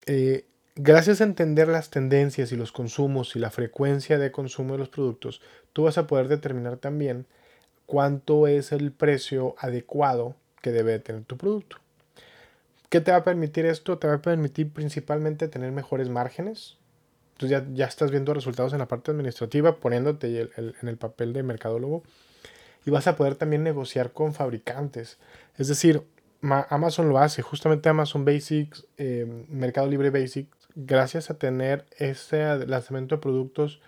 Eh, 0.06 0.46
Gracias 0.76 1.20
a 1.20 1.26
entender 1.26 1.68
las 1.68 1.90
tendencias 1.90 2.54
y 2.54 2.56
los 2.56 2.72
consumos 2.72 3.36
y 3.36 3.40
la 3.40 3.52
frecuencia 3.52 4.18
de 4.18 4.32
consumo 4.32 4.74
de 4.74 4.80
los 4.80 4.88
productos, 4.88 5.42
tú 5.74 5.84
vas 5.84 5.98
a 5.98 6.08
poder 6.08 6.30
determinar 6.30 6.78
también 6.78 7.26
cuánto 7.86 8.48
es 8.48 8.72
el 8.72 8.94
precio 8.94 9.54
adecuado 9.58 10.36
que 10.62 10.72
debe 10.72 10.98
tener 11.00 11.26
tu 11.26 11.38
producto. 11.38 11.78
¿Qué 12.88 13.02
te 13.02 13.12
va 13.12 13.18
a 13.18 13.24
permitir 13.26 13.66
esto? 13.66 13.98
Te 13.98 14.08
va 14.08 14.16
a 14.16 14.22
permitir 14.22 14.72
principalmente 14.72 15.50
tener 15.50 15.74
mejores 15.74 16.08
márgenes. 16.08 16.78
Entonces 17.34 17.60
ya, 17.60 17.68
ya 17.74 17.86
estás 17.86 18.10
viendo 18.10 18.34
resultados 18.34 18.72
en 18.72 18.80
la 18.80 18.88
parte 18.88 19.12
administrativa, 19.12 19.76
poniéndote 19.76 20.50
en 20.56 20.88
el 20.88 20.98
papel 20.98 21.34
de 21.34 21.44
mercadólogo. 21.44 22.04
Y 22.86 22.90
vas 22.90 23.08
a 23.08 23.16
poder 23.16 23.36
también 23.36 23.64
negociar 23.64 24.12
con 24.12 24.34
fabricantes. 24.34 25.20
Es 25.58 25.68
decir, 25.68 26.04
Amazon 26.42 27.10
lo 27.10 27.20
hace, 27.20 27.42
justamente 27.42 27.90
Amazon 27.90 28.26
Basics, 28.26 28.88
eh, 28.98 29.46
Mercado 29.50 29.88
Libre 29.88 30.10
Basics, 30.10 30.58
gracias 30.76 31.30
a 31.30 31.38
tener 31.38 31.86
ese 31.98 32.66
lanzamiento 32.66 33.16
de 33.16 33.22
productos 33.22 33.82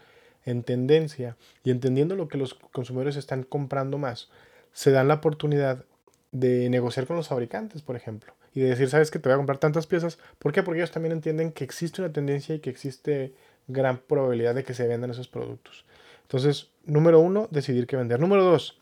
en 0.46 0.64
tendencia 0.64 1.38
y 1.64 1.72
entendiendo 1.72 2.16
lo 2.16 2.28
que 2.28 2.38
los 2.38 2.54
consumidores 2.54 3.16
están 3.16 3.44
comprando 3.44 3.98
más, 3.98 4.30
se 4.74 4.92
dan 4.92 5.08
la 5.08 5.16
oportunidad 5.16 5.86
de 6.32 6.70
negociar 6.70 7.06
con 7.06 7.16
los 7.16 7.28
fabricantes, 7.28 7.82
por 7.82 7.96
ejemplo, 7.96 8.34
y 8.54 8.62
de 8.62 8.70
decir, 8.70 8.90
sabes 8.90 9.12
que 9.12 9.20
te 9.20 9.30
voy 9.30 9.36
a 9.36 9.38
comprar 9.38 9.60
tantas 9.60 9.88
piezas. 9.88 10.18
¿Por 10.40 10.52
qué? 10.52 10.64
Porque 10.64 10.80
ellos 10.80 10.92
también 10.92 11.14
entienden 11.14 11.52
que 11.52 11.64
existe 11.64 12.02
una 12.02 12.12
tendencia 12.12 12.56
y 12.56 12.60
que 12.60 12.70
existe 12.70 13.34
gran 13.68 13.98
probabilidad 13.98 14.56
de 14.56 14.64
que 14.64 14.74
se 14.74 14.88
vendan 14.88 15.12
esos 15.12 15.28
productos. 15.28 15.86
Entonces, 16.24 16.70
número 16.86 17.20
uno, 17.20 17.48
decidir 17.52 17.88
qué 17.88 17.96
vender. 17.96 18.20
Número 18.20 18.44
dos, 18.44 18.82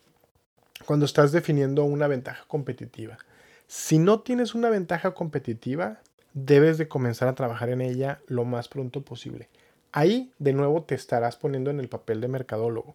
cuando 0.91 1.05
estás 1.05 1.31
definiendo 1.31 1.85
una 1.85 2.07
ventaja 2.07 2.43
competitiva. 2.49 3.17
Si 3.65 3.97
no 3.97 4.19
tienes 4.19 4.55
una 4.55 4.69
ventaja 4.69 5.13
competitiva, 5.13 6.01
debes 6.33 6.77
de 6.77 6.89
comenzar 6.89 7.29
a 7.29 7.33
trabajar 7.33 7.69
en 7.69 7.79
ella 7.79 8.19
lo 8.27 8.43
más 8.43 8.67
pronto 8.67 8.99
posible. 8.99 9.47
Ahí, 9.93 10.33
de 10.37 10.51
nuevo, 10.51 10.83
te 10.83 10.95
estarás 10.95 11.37
poniendo 11.37 11.71
en 11.71 11.79
el 11.79 11.87
papel 11.87 12.19
de 12.19 12.27
mercadólogo. 12.27 12.93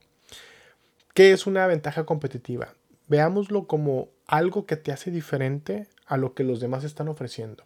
¿Qué 1.14 1.32
es 1.32 1.46
una 1.46 1.66
ventaja 1.66 2.04
competitiva? 2.04 2.74
Veámoslo 3.08 3.66
como 3.66 4.10
algo 4.26 4.66
que 4.66 4.76
te 4.76 4.92
hace 4.92 5.10
diferente 5.10 5.86
a 6.04 6.18
lo 6.18 6.34
que 6.34 6.44
los 6.44 6.60
demás 6.60 6.84
están 6.84 7.08
ofreciendo. 7.08 7.64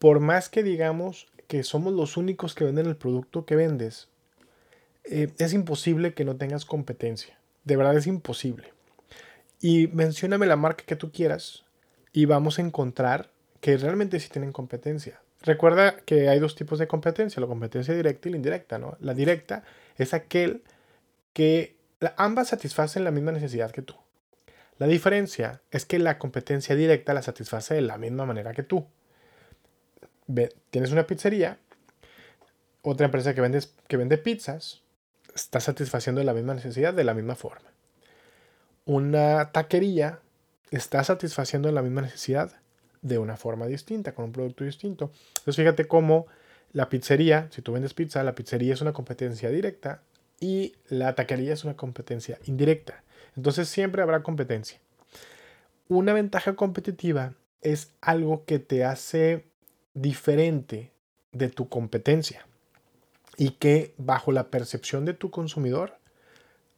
Por 0.00 0.18
más 0.18 0.48
que 0.48 0.64
digamos 0.64 1.28
que 1.46 1.62
somos 1.62 1.92
los 1.92 2.16
únicos 2.16 2.56
que 2.56 2.64
venden 2.64 2.86
el 2.86 2.96
producto 2.96 3.46
que 3.46 3.54
vendes, 3.54 4.08
eh, 5.04 5.30
es 5.38 5.52
imposible 5.52 6.12
que 6.12 6.24
no 6.24 6.34
tengas 6.34 6.64
competencia. 6.64 7.38
De 7.62 7.76
verdad 7.76 7.96
es 7.96 8.08
imposible. 8.08 8.72
Y 9.60 9.88
mencióname 9.88 10.46
la 10.46 10.56
marca 10.56 10.84
que 10.84 10.96
tú 10.96 11.10
quieras 11.10 11.64
y 12.12 12.24
vamos 12.26 12.58
a 12.58 12.62
encontrar 12.62 13.30
que 13.60 13.76
realmente 13.76 14.20
sí 14.20 14.28
tienen 14.28 14.52
competencia. 14.52 15.20
Recuerda 15.42 15.96
que 15.98 16.28
hay 16.28 16.38
dos 16.40 16.54
tipos 16.54 16.78
de 16.78 16.88
competencia, 16.88 17.40
la 17.40 17.46
competencia 17.46 17.94
directa 17.94 18.28
y 18.28 18.32
la 18.32 18.36
indirecta, 18.36 18.78
¿no? 18.78 18.96
La 19.00 19.14
directa 19.14 19.62
es 19.96 20.14
aquel 20.14 20.62
que 21.32 21.76
ambas 22.16 22.48
satisfacen 22.48 23.04
la 23.04 23.10
misma 23.10 23.32
necesidad 23.32 23.70
que 23.70 23.82
tú. 23.82 23.94
La 24.78 24.86
diferencia 24.86 25.60
es 25.70 25.84
que 25.84 25.98
la 25.98 26.18
competencia 26.18 26.76
directa 26.76 27.14
la 27.14 27.22
satisface 27.22 27.74
de 27.74 27.82
la 27.82 27.98
misma 27.98 28.26
manera 28.26 28.52
que 28.52 28.62
tú. 28.62 28.86
tienes 30.70 30.92
una 30.92 31.06
pizzería, 31.06 31.58
otra 32.82 33.06
empresa 33.06 33.34
que, 33.34 33.60
que 33.88 33.96
vende 33.96 34.18
pizzas, 34.18 34.82
está 35.34 35.60
satisfaciendo 35.60 36.22
la 36.22 36.34
misma 36.34 36.54
necesidad 36.54 36.94
de 36.94 37.04
la 37.04 37.14
misma 37.14 37.34
forma. 37.34 37.70
Una 38.88 39.52
taquería 39.52 40.20
está 40.70 41.04
satisfaciendo 41.04 41.70
la 41.70 41.82
misma 41.82 42.00
necesidad 42.00 42.52
de 43.02 43.18
una 43.18 43.36
forma 43.36 43.66
distinta, 43.66 44.14
con 44.14 44.24
un 44.24 44.32
producto 44.32 44.64
distinto. 44.64 45.12
Entonces 45.40 45.56
fíjate 45.56 45.86
cómo 45.86 46.26
la 46.72 46.88
pizzería, 46.88 47.48
si 47.50 47.60
tú 47.60 47.72
vendes 47.72 47.92
pizza, 47.92 48.22
la 48.22 48.34
pizzería 48.34 48.72
es 48.72 48.80
una 48.80 48.94
competencia 48.94 49.50
directa 49.50 50.00
y 50.40 50.74
la 50.88 51.14
taquería 51.14 51.52
es 51.52 51.64
una 51.64 51.76
competencia 51.76 52.38
indirecta. 52.46 53.04
Entonces 53.36 53.68
siempre 53.68 54.00
habrá 54.00 54.22
competencia. 54.22 54.80
Una 55.88 56.14
ventaja 56.14 56.56
competitiva 56.56 57.34
es 57.60 57.92
algo 58.00 58.46
que 58.46 58.58
te 58.58 58.86
hace 58.86 59.44
diferente 59.92 60.92
de 61.32 61.50
tu 61.50 61.68
competencia 61.68 62.46
y 63.36 63.50
que 63.50 63.92
bajo 63.98 64.32
la 64.32 64.48
percepción 64.48 65.04
de 65.04 65.12
tu 65.12 65.30
consumidor 65.30 65.98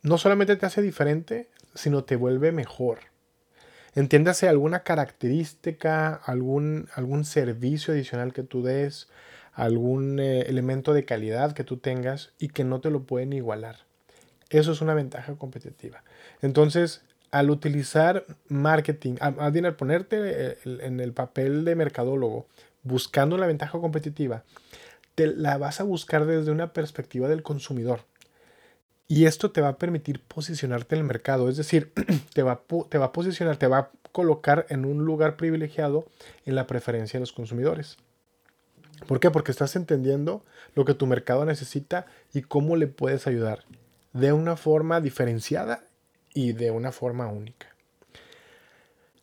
no 0.02 0.18
solamente 0.18 0.56
te 0.56 0.66
hace 0.66 0.82
diferente, 0.82 1.48
sino 1.74 2.04
te 2.04 2.16
vuelve 2.16 2.52
mejor. 2.52 3.00
Entiéndase 3.94 4.48
alguna 4.48 4.80
característica, 4.80 6.14
algún, 6.14 6.88
algún 6.94 7.24
servicio 7.24 7.92
adicional 7.92 8.32
que 8.32 8.42
tú 8.42 8.62
des, 8.62 9.08
algún 9.52 10.20
eh, 10.20 10.42
elemento 10.42 10.92
de 10.94 11.04
calidad 11.04 11.52
que 11.52 11.64
tú 11.64 11.76
tengas 11.76 12.32
y 12.38 12.48
que 12.48 12.64
no 12.64 12.80
te 12.80 12.90
lo 12.90 13.02
pueden 13.02 13.32
igualar. 13.32 13.78
Eso 14.48 14.72
es 14.72 14.80
una 14.80 14.94
ventaja 14.94 15.34
competitiva. 15.34 16.02
Entonces, 16.40 17.02
al 17.30 17.50
utilizar 17.50 18.24
marketing, 18.48 19.16
al 19.20 19.76
ponerte 19.76 20.16
eh, 20.20 20.58
en 20.64 21.00
el 21.00 21.12
papel 21.12 21.64
de 21.64 21.76
mercadólogo, 21.76 22.46
buscando 22.82 23.36
la 23.36 23.46
ventaja 23.46 23.78
competitiva, 23.78 24.44
te 25.14 25.26
la 25.26 25.58
vas 25.58 25.80
a 25.80 25.84
buscar 25.84 26.26
desde 26.26 26.50
una 26.50 26.72
perspectiva 26.72 27.28
del 27.28 27.42
consumidor. 27.42 28.04
Y 29.10 29.26
esto 29.26 29.50
te 29.50 29.60
va 29.60 29.70
a 29.70 29.76
permitir 29.76 30.22
posicionarte 30.22 30.94
en 30.94 31.00
el 31.00 31.06
mercado, 31.08 31.48
es 31.48 31.56
decir, 31.56 31.92
te 32.32 32.44
va, 32.44 32.62
te 32.88 32.96
va 32.96 33.06
a 33.06 33.12
posicionar, 33.12 33.56
te 33.56 33.66
va 33.66 33.78
a 33.78 33.90
colocar 34.12 34.66
en 34.68 34.84
un 34.84 35.04
lugar 35.04 35.36
privilegiado 35.36 36.06
en 36.46 36.54
la 36.54 36.68
preferencia 36.68 37.18
de 37.18 37.22
los 37.22 37.32
consumidores. 37.32 37.96
¿Por 39.08 39.18
qué? 39.18 39.32
Porque 39.32 39.50
estás 39.50 39.74
entendiendo 39.74 40.44
lo 40.76 40.84
que 40.84 40.94
tu 40.94 41.08
mercado 41.08 41.44
necesita 41.44 42.06
y 42.32 42.42
cómo 42.42 42.76
le 42.76 42.86
puedes 42.86 43.26
ayudar 43.26 43.64
de 44.12 44.32
una 44.32 44.54
forma 44.54 45.00
diferenciada 45.00 45.82
y 46.32 46.52
de 46.52 46.70
una 46.70 46.92
forma 46.92 47.26
única. 47.26 47.66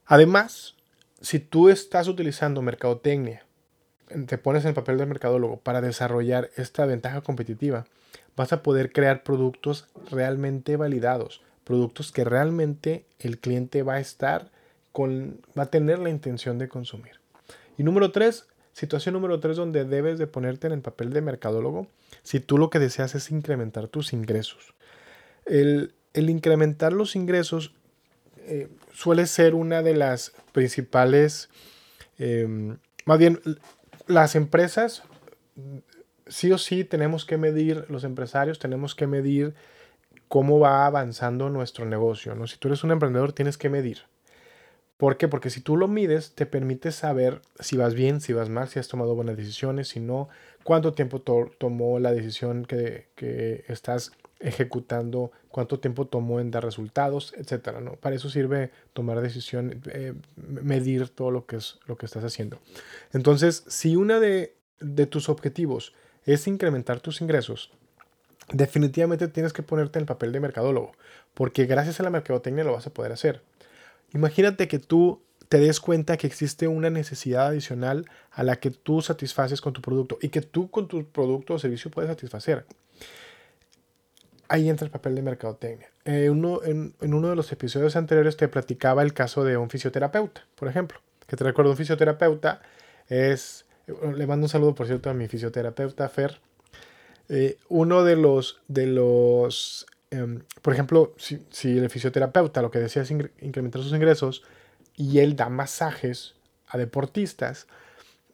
Además, 0.05 0.75
si 1.21 1.39
tú 1.39 1.69
estás 1.69 2.09
utilizando 2.09 2.61
mercadotecnia, 2.61 3.45
te 4.25 4.37
pones 4.37 4.65
en 4.65 4.69
el 4.69 4.75
papel 4.75 4.97
del 4.97 5.07
mercadólogo 5.07 5.61
para 5.61 5.79
desarrollar 5.79 6.51
esta 6.57 6.85
ventaja 6.85 7.21
competitiva, 7.21 7.85
vas 8.37 8.53
a 8.53 8.61
poder 8.63 8.93
crear 8.93 9.23
productos 9.23 9.87
realmente 10.09 10.77
validados, 10.77 11.41
productos 11.65 12.13
que 12.13 12.23
realmente 12.23 13.05
el 13.19 13.39
cliente 13.39 13.83
va 13.83 13.95
a 13.95 13.99
estar 13.99 14.51
con, 14.93 15.41
va 15.57 15.63
a 15.63 15.71
tener 15.71 15.99
la 15.99 16.11
intención 16.11 16.59
de 16.59 16.69
consumir. 16.69 17.19
Y 17.77 17.83
número 17.83 18.11
tres, 18.11 18.47
situación 18.73 19.13
número 19.13 19.39
tres 19.39 19.57
donde 19.57 19.85
debes 19.85 20.19
de 20.19 20.27
ponerte 20.27 20.67
en 20.67 20.73
el 20.73 20.81
papel 20.81 21.11
de 21.11 21.21
mercadólogo 21.21 21.87
si 22.21 22.39
tú 22.39 22.59
lo 22.59 22.69
que 22.69 22.79
deseas 22.79 23.15
es 23.15 23.31
incrementar 23.31 23.87
tus 23.87 24.13
ingresos. 24.13 24.75
El, 25.45 25.93
incrementar 26.13 26.93
los 26.93 27.15
ingresos 27.15 27.73
eh, 28.45 28.69
suele 28.93 29.25
ser 29.25 29.55
una 29.55 29.81
de 29.81 29.95
las 29.95 30.33
principales, 30.51 31.49
em, 32.19 32.77
más 33.05 33.17
bien 33.17 33.39
las 34.05 34.35
empresas 34.35 35.03
sí 36.29 36.51
o 36.51 36.57
sí 36.57 36.83
tenemos 36.83 37.25
que 37.25 37.37
medir, 37.37 37.85
los 37.89 38.03
empresarios 38.03 38.59
tenemos 38.59 38.95
que 38.95 39.07
medir 39.07 39.55
cómo 40.27 40.59
va 40.59 40.85
avanzando 40.85 41.49
nuestro 41.49 41.85
negocio. 41.85 42.35
¿no? 42.35 42.47
Si 42.47 42.57
tú 42.57 42.67
eres 42.67 42.83
un 42.83 42.91
emprendedor, 42.91 43.33
tienes 43.33 43.57
que 43.57 43.69
medir. 43.69 44.01
¿Por 44.97 45.17
qué? 45.17 45.27
Porque 45.27 45.51
si 45.51 45.61
tú 45.61 45.77
lo 45.77 45.87
mides, 45.87 46.33
te 46.33 46.47
permite 46.47 46.91
saber 46.91 47.41
si 47.59 47.77
vas 47.77 47.93
bien, 47.93 48.19
si 48.19 48.33
vas 48.33 48.49
mal, 48.49 48.67
si 48.67 48.79
has 48.79 48.87
tomado 48.87 49.13
buenas 49.13 49.37
decisiones, 49.37 49.89
si 49.89 49.99
no, 49.99 50.27
cuánto 50.63 50.93
tiempo 50.93 51.21
tomó 51.21 51.99
la 51.99 52.11
decisión 52.11 52.65
que, 52.65 53.07
que, 53.15 53.63
estás 53.67 54.11
ejecutando, 54.39 55.31
cuánto 55.49 55.79
tiempo 55.79 56.07
tomó 56.07 56.39
en 56.39 56.49
dar 56.49 56.63
resultados, 56.65 57.33
etcétera. 57.37 57.79
¿no? 57.79 57.93
Para 57.93 58.15
eso 58.15 58.29
sirve 58.29 58.71
tomar 58.93 59.21
decisión, 59.21 59.81
eh, 59.91 60.13
medir 60.35 61.09
todo 61.09 61.29
lo 61.29 61.45
que, 61.45 61.57
es, 61.57 61.79
lo 61.85 61.95
que 61.95 62.07
estás 62.07 62.23
haciendo. 62.23 62.59
Entonces, 63.13 63.65
si 63.67 63.95
una 63.95 64.19
de, 64.19 64.55
de 64.79 65.05
tus 65.05 65.29
objetivos 65.29 65.93
es 66.33 66.47
incrementar 66.47 66.99
tus 66.99 67.21
ingresos, 67.21 67.71
definitivamente 68.51 69.27
tienes 69.27 69.53
que 69.53 69.63
ponerte 69.63 69.97
en 69.97 70.03
el 70.03 70.07
papel 70.07 70.31
de 70.31 70.39
mercadólogo, 70.39 70.91
porque 71.33 71.65
gracias 71.65 71.99
a 71.99 72.03
la 72.03 72.09
mercadotecnia 72.09 72.63
lo 72.63 72.73
vas 72.73 72.87
a 72.87 72.93
poder 72.93 73.11
hacer. 73.11 73.41
Imagínate 74.13 74.67
que 74.67 74.79
tú 74.79 75.21
te 75.49 75.59
des 75.59 75.79
cuenta 75.79 76.17
que 76.17 76.27
existe 76.27 76.67
una 76.67 76.89
necesidad 76.89 77.47
adicional 77.47 78.05
a 78.31 78.43
la 78.43 78.57
que 78.57 78.71
tú 78.71 79.01
satisfaces 79.01 79.61
con 79.61 79.73
tu 79.73 79.81
producto 79.81 80.17
y 80.21 80.29
que 80.29 80.41
tú 80.41 80.69
con 80.69 80.87
tu 80.87 81.05
producto 81.05 81.53
o 81.53 81.59
servicio 81.59 81.89
puedes 81.89 82.09
satisfacer. 82.09 82.65
Ahí 84.49 84.69
entra 84.69 84.85
el 84.85 84.91
papel 84.91 85.15
de 85.15 85.21
mercadotecnia. 85.21 85.89
Eh, 86.05 86.25
en, 86.25 86.93
uno 87.01 87.29
de 87.29 87.35
los 87.35 87.51
episodios 87.51 87.95
anteriores 87.95 88.37
te 88.37 88.47
platicaba 88.47 89.03
el 89.03 89.13
caso 89.13 89.43
de 89.43 89.57
un 89.57 89.69
fisioterapeuta, 89.69 90.45
por 90.55 90.69
ejemplo. 90.69 90.99
Que 91.27 91.35
te 91.35 91.43
recuerdo, 91.43 91.71
un 91.71 91.77
fisioterapeuta 91.77 92.61
es 93.09 93.65
le 93.87 94.27
mando 94.27 94.45
un 94.45 94.49
saludo, 94.49 94.75
por 94.75 94.87
cierto, 94.87 95.09
a 95.09 95.13
mi 95.13 95.27
fisioterapeuta, 95.27 96.07
Fer. 96.09 96.39
Eh, 97.29 97.57
uno 97.69 98.03
de 98.03 98.15
los, 98.15 98.61
de 98.67 98.87
los 98.87 99.85
em, 100.11 100.43
por 100.61 100.73
ejemplo, 100.73 101.13
si, 101.17 101.39
si, 101.49 101.77
el 101.77 101.89
fisioterapeuta 101.89 102.61
lo 102.61 102.71
que 102.71 102.79
desea 102.79 103.03
es 103.03 103.11
incrementar 103.11 103.81
sus 103.81 103.91
ingresos 103.91 104.43
y 104.95 105.19
él 105.19 105.35
da 105.35 105.49
masajes 105.49 106.35
a 106.67 106.77
deportistas, 106.77 107.67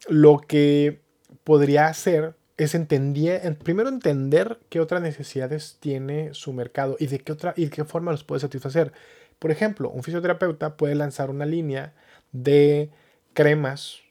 lo 0.07 0.39
que 0.39 1.01
podría 1.43 1.87
hacer 1.87 2.35
es 2.57 2.75
entender, 2.75 3.57
primero 3.59 3.89
entender 3.89 4.59
qué 4.69 4.79
otras 4.79 5.01
necesidades 5.01 5.77
tiene 5.79 6.33
su 6.33 6.53
mercado 6.53 6.95
y 6.99 7.07
de 7.07 7.19
qué 7.19 7.31
otra 7.31 7.53
y 7.57 7.65
de 7.65 7.71
qué 7.71 7.83
forma 7.83 8.11
los 8.11 8.23
puede 8.23 8.41
satisfacer. 8.41 8.91
Por 9.39 9.51
ejemplo, 9.51 9.89
un 9.89 10.03
fisioterapeuta 10.03 10.77
puede 10.77 10.95
lanzar 10.95 11.29
una 11.29 11.45
línea 11.45 11.93
de 12.31 12.91
cremas, 13.33 14.01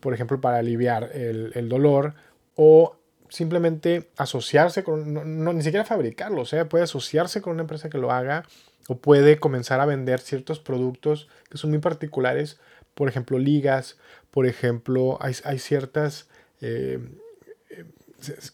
por 0.00 0.14
ejemplo, 0.14 0.40
para 0.40 0.58
aliviar 0.58 1.10
el, 1.12 1.68
dolor 1.68 2.14
o 2.54 2.96
simplemente 3.28 4.10
asociarse 4.16 4.84
con, 4.84 5.12
no, 5.12 5.52
ni 5.52 5.62
siquiera 5.62 5.84
fabricarlo, 5.84 6.42
o 6.42 6.46
sea, 6.46 6.68
puede 6.68 6.84
asociarse 6.84 7.42
con 7.42 7.54
una 7.54 7.62
empresa 7.62 7.88
que 7.88 7.98
lo 7.98 8.12
haga 8.12 8.44
o 8.88 8.98
puede 8.98 9.38
comenzar 9.38 9.80
a 9.80 9.86
vender 9.86 10.20
ciertos 10.20 10.60
productos 10.60 11.28
que 11.50 11.58
son 11.58 11.70
muy 11.70 11.80
particulares, 11.80 12.60
por 12.94 13.08
ejemplo, 13.08 13.38
ligas, 13.38 13.98
por 14.30 14.46
ejemplo, 14.46 15.18
hay, 15.20 15.58
ciertas... 15.58 16.28
Eh, 16.60 16.98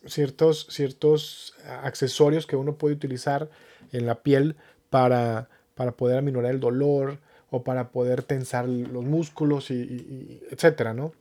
ciertos, 0.06 0.66
ciertos 0.70 1.54
accesorios 1.82 2.46
que 2.46 2.56
uno 2.56 2.74
puede 2.74 2.94
utilizar 2.94 3.48
en 3.92 4.06
la 4.06 4.22
piel 4.22 4.56
para, 4.90 5.48
para 5.74 5.92
poder 5.92 6.18
aminorar 6.18 6.50
el 6.50 6.60
dolor 6.60 7.18
o 7.50 7.62
para 7.62 7.90
poder 7.90 8.22
tensar 8.22 8.66
los 8.68 9.04
músculos 9.04 9.70
y, 9.70 10.42
etcétera, 10.50 10.94
¿no? 10.94 11.12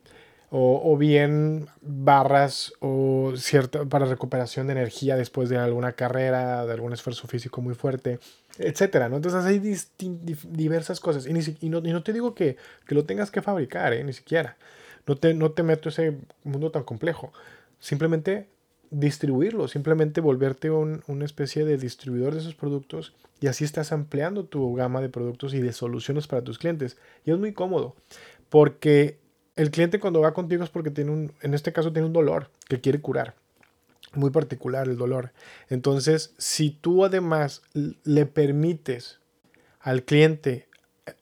O, 0.54 0.98
bien 0.98 1.68
barras 1.80 2.74
o 2.80 3.32
cierta, 3.36 3.86
para 3.86 4.04
recuperación 4.04 4.66
de 4.66 4.74
energía 4.74 5.16
después 5.16 5.48
de 5.48 5.56
alguna 5.56 5.92
carrera, 5.92 6.66
de 6.66 6.72
algún 6.74 6.92
esfuerzo 6.92 7.26
físico 7.26 7.62
muy 7.62 7.74
fuerte, 7.74 8.18
etcétera, 8.58 9.08
¿no? 9.08 9.16
Entonces 9.16 9.46
hay 9.46 9.58
diversas 10.50 11.00
cosas. 11.00 11.26
Y, 11.26 11.56
y, 11.60 11.68
no, 11.70 11.80
no, 11.80 12.02
te 12.02 12.12
digo 12.12 12.34
que, 12.34 12.58
que, 12.86 12.94
lo 12.94 13.06
tengas 13.06 13.30
que 13.30 13.40
fabricar, 13.40 13.94
¿eh? 13.94 14.04
Ni 14.04 14.12
siquiera. 14.12 14.58
No 15.06 15.16
te, 15.16 15.32
no 15.32 15.52
te 15.52 15.62
meto 15.62 15.88
ese 15.88 16.18
mundo 16.44 16.70
tan 16.70 16.82
complejo 16.82 17.32
simplemente 17.82 18.48
distribuirlo, 18.90 19.68
simplemente 19.68 20.20
volverte 20.20 20.70
una 20.70 21.24
especie 21.24 21.64
de 21.64 21.76
distribuidor 21.76 22.32
de 22.34 22.40
esos 22.40 22.54
productos 22.54 23.12
y 23.40 23.48
así 23.48 23.64
estás 23.64 23.90
ampliando 23.90 24.44
tu 24.44 24.74
gama 24.74 25.00
de 25.00 25.08
productos 25.08 25.52
y 25.52 25.60
de 25.60 25.72
soluciones 25.72 26.28
para 26.28 26.42
tus 26.42 26.58
clientes. 26.58 26.96
Y 27.24 27.32
es 27.32 27.38
muy 27.38 27.52
cómodo 27.52 27.96
porque 28.50 29.18
el 29.56 29.70
cliente 29.70 30.00
cuando 30.00 30.20
va 30.20 30.34
contigo 30.34 30.64
es 30.64 30.70
porque 30.70 30.90
tiene 30.90 31.10
un, 31.10 31.32
en 31.42 31.54
este 31.54 31.72
caso 31.72 31.92
tiene 31.92 32.06
un 32.06 32.12
dolor 32.12 32.50
que 32.68 32.80
quiere 32.80 33.00
curar. 33.00 33.34
Muy 34.14 34.30
particular 34.30 34.88
el 34.88 34.98
dolor. 34.98 35.32
Entonces, 35.68 36.34
si 36.36 36.70
tú 36.70 37.04
además 37.04 37.62
le 37.72 38.26
permites 38.26 39.20
al 39.80 40.02
cliente 40.04 40.68
eh, 41.06 41.14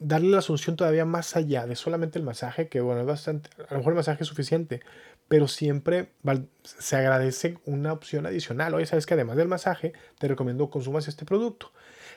darle 0.00 0.30
la 0.30 0.42
solución 0.42 0.74
todavía 0.74 1.04
más 1.04 1.36
allá 1.36 1.66
de 1.66 1.76
solamente 1.76 2.18
el 2.18 2.24
masaje, 2.24 2.68
que 2.68 2.80
bueno, 2.80 3.02
es 3.02 3.06
bastante, 3.06 3.50
a 3.68 3.74
lo 3.74 3.78
mejor 3.78 3.92
el 3.92 3.98
masaje 3.98 4.24
es 4.24 4.28
suficiente, 4.28 4.80
pero 5.28 5.48
siempre 5.48 6.10
se 6.62 6.96
agradece 6.96 7.58
una 7.64 7.92
opción 7.92 8.26
adicional. 8.26 8.74
Oye, 8.74 8.86
sabes 8.86 9.06
que 9.06 9.14
además 9.14 9.36
del 9.36 9.48
masaje, 9.48 9.94
te 10.18 10.28
recomiendo 10.28 10.68
consumas 10.68 11.08
este 11.08 11.24
producto. 11.24 11.72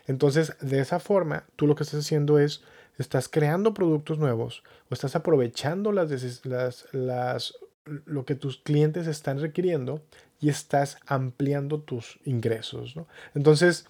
Entonces, 0.07 0.55
de 0.60 0.79
esa 0.79 1.00
forma, 1.00 1.45
tú 1.55 1.67
lo 1.67 1.75
que 1.75 1.84
estás 1.84 2.01
haciendo 2.01 2.39
es, 2.39 2.63
estás 2.97 3.27
creando 3.27 3.73
productos 3.73 4.19
nuevos 4.19 4.63
o 4.89 4.93
estás 4.93 5.15
aprovechando 5.15 5.91
las, 5.91 6.45
las, 6.45 6.85
las, 6.93 7.55
lo 8.05 8.25
que 8.25 8.35
tus 8.35 8.57
clientes 8.57 9.07
están 9.07 9.39
requiriendo 9.39 10.01
y 10.39 10.49
estás 10.49 10.97
ampliando 11.05 11.81
tus 11.81 12.19
ingresos. 12.25 12.95
¿no? 12.95 13.07
Entonces, 13.33 13.85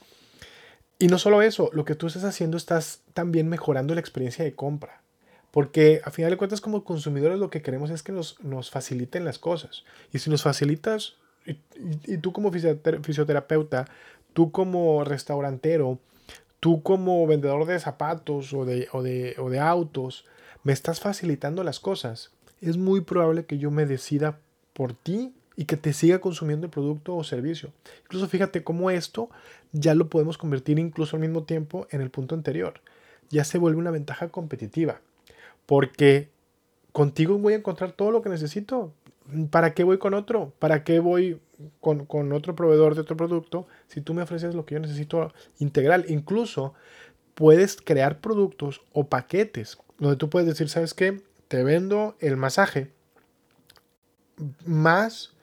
y 1.00 1.07
no 1.07 1.17
solo 1.17 1.41
eso, 1.41 1.69
lo 1.74 1.85
que 1.85 1.95
tú 1.95 2.07
estás 2.07 2.24
haciendo, 2.24 2.57
estás 2.57 3.01
también 3.13 3.50
mejorando 3.50 3.93
la 3.93 4.00
experiencia 4.00 4.45
de 4.45 4.55
compra. 4.55 5.01
Porque 5.51 6.01
a 6.03 6.12
final 6.12 6.31
de 6.31 6.38
cuentas 6.38 6.59
como 6.59 6.83
consumidores 6.83 7.39
lo 7.39 7.50
que 7.50 7.62
queremos 7.62 7.89
es 7.89 8.03
que 8.03 8.12
nos, 8.12 8.41
nos 8.43 8.69
faciliten 8.69 9.24
las 9.24 9.39
cosas. 9.39 9.85
Y 10.12 10.19
si 10.19 10.29
nos 10.29 10.43
facilitas, 10.43 11.15
y, 11.45 12.17
tú 12.17 12.33
como 12.33 12.51
fisioterapeuta, 12.51 13.85
tú 14.33 14.51
como 14.51 15.03
restaurantero, 15.03 16.00
tú 16.59 16.81
como 16.81 17.25
vendedor 17.27 17.65
de 17.65 17.79
zapatos 17.79 18.53
o 18.53 18.65
de, 18.65 18.88
o 18.91 19.03
de, 19.03 19.35
o 19.39 19.50
de 19.50 19.59
autos, 19.59 20.25
me 20.63 20.74
estás 20.74 21.00
facilitando 21.00 21.63
las 21.63 21.79
cosas, 21.79 22.31
es 22.61 22.77
muy 22.77 23.01
probable 23.01 23.46
que 23.46 23.57
yo 23.57 23.72
me 23.72 23.85
decida 23.85 24.39
por 24.74 24.94
ti 24.94 25.33
y 25.55 25.65
que 25.65 25.77
te 25.77 25.94
siga 25.94 26.20
consumiendo 26.20 26.65
el 26.65 26.72
producto 26.72 27.15
o 27.15 27.24
servicio. 27.24 27.72
Incluso 28.03 28.27
fíjate 28.27 28.63
cómo 28.63 28.89
esto 28.89 29.29
ya 29.72 29.94
lo 29.94 30.09
podemos 30.09 30.37
convertir 30.37 30.79
incluso 30.79 31.15
al 31.15 31.22
mismo 31.22 31.44
tiempo 31.44 31.87
en 31.91 32.01
el 32.01 32.09
punto 32.09 32.35
anterior. 32.35 32.81
Ya 33.29 33.44
se 33.44 33.57
vuelve 33.57 33.79
una 33.79 33.91
ventaja 33.91 34.29
competitiva. 34.29 35.01
Porque 35.65 36.29
contigo 36.91 37.37
voy 37.37 37.53
a 37.53 37.57
encontrar 37.57 37.91
todo 37.91 38.11
lo 38.11 38.22
que 38.22 38.29
necesito. 38.29 38.94
¿Para 39.50 39.74
qué 39.74 39.83
voy 39.83 39.98
con 39.98 40.13
otro? 40.13 40.53
¿Para 40.59 40.83
qué 40.83 41.00
voy 41.00 41.39
con, 41.79 42.31
otro 42.33 42.55
proveedor 42.55 42.96
de 42.96 43.01
otro 43.01 43.18
producto 43.18 43.68
si 43.87 44.01
tú 44.01 44.13
me 44.13 44.22
ofreces 44.22 44.55
lo 44.55 44.65
que 44.65 44.75
yo 44.75 44.79
necesito 44.79 45.33
integral? 45.59 46.05
Incluso 46.07 46.74
puedes 47.33 47.77
crear 47.77 48.20
productos 48.20 48.81
o 48.94 49.07
paquetes 49.07 49.77
donde 49.98 50.18
tú 50.18 50.29
puedes 50.29 50.48
decir, 50.48 50.70
¿sabes 50.70 50.94
qué? 50.94 51.22
Te 51.48 51.63
vendo 51.63 52.15
el 52.20 52.37
masaje 52.37 52.91
más 54.65 55.33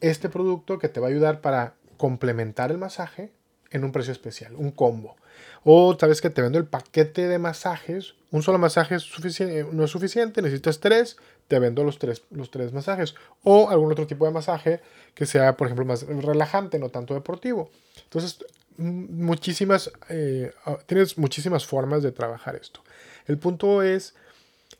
este 0.00 0.28
producto 0.28 0.78
que 0.78 0.88
te 0.88 1.00
va 1.00 1.06
a 1.06 1.10
ayudar 1.10 1.40
para 1.40 1.74
complementar 1.96 2.70
el 2.70 2.78
masaje 2.78 3.32
en 3.70 3.84
un 3.84 3.92
precio 3.92 4.12
especial, 4.12 4.54
un 4.56 4.70
combo. 4.70 5.16
O 5.64 5.96
sabes 5.98 6.20
que 6.20 6.30
te 6.30 6.42
vendo 6.42 6.58
el 6.58 6.66
paquete 6.66 7.26
de 7.28 7.38
masajes. 7.38 8.14
Un 8.30 8.42
solo 8.42 8.58
masaje 8.58 8.98
suficiente, 8.98 9.66
no 9.72 9.84
es 9.84 9.90
suficiente, 9.90 10.42
necesitas 10.42 10.80
tres, 10.80 11.16
te 11.48 11.58
vendo 11.58 11.84
los 11.84 11.98
tres, 11.98 12.22
los 12.30 12.50
tres 12.50 12.72
masajes. 12.72 13.14
O 13.42 13.68
algún 13.70 13.92
otro 13.92 14.06
tipo 14.06 14.24
de 14.26 14.32
masaje 14.32 14.80
que 15.14 15.26
sea, 15.26 15.56
por 15.56 15.66
ejemplo, 15.66 15.84
más 15.84 16.06
relajante, 16.06 16.78
no 16.78 16.88
tanto 16.90 17.14
deportivo. 17.14 17.70
Entonces, 18.04 18.44
muchísimas, 18.76 19.90
eh, 20.08 20.52
ah, 20.64 20.78
tienes 20.86 21.18
muchísimas 21.18 21.66
formas 21.66 22.02
de 22.02 22.12
trabajar 22.12 22.56
esto. 22.56 22.80
El 23.26 23.38
punto 23.38 23.82
es 23.82 24.14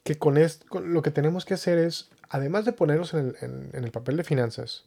que 0.04 0.16
con, 0.16 0.36
esto, 0.36 0.80
lo 0.80 1.02
que 1.02 1.10
tenemos 1.10 1.44
que 1.44 1.54
hacer 1.54 1.78
es, 1.78 2.10
además 2.28 2.64
de 2.64 2.72
ponernos 2.72 3.14
en 3.14 3.34
el, 3.40 3.68
en 3.72 3.84
el 3.84 3.90
papel 3.90 4.16
de 4.16 4.24
finanzas, 4.24 4.84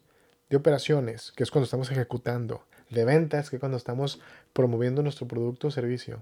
de 0.49 0.57
operaciones, 0.57 1.31
que 1.35 1.43
es 1.43 1.51
cuando 1.51 1.65
estamos 1.65 1.91
ejecutando, 1.91 2.63
de 2.89 3.05
ventas, 3.05 3.49
que 3.49 3.59
cuando 3.59 3.77
estamos 3.77 4.19
promoviendo 4.53 5.03
nuestro 5.03 5.27
producto 5.27 5.67
o 5.67 5.71
servicio, 5.71 6.21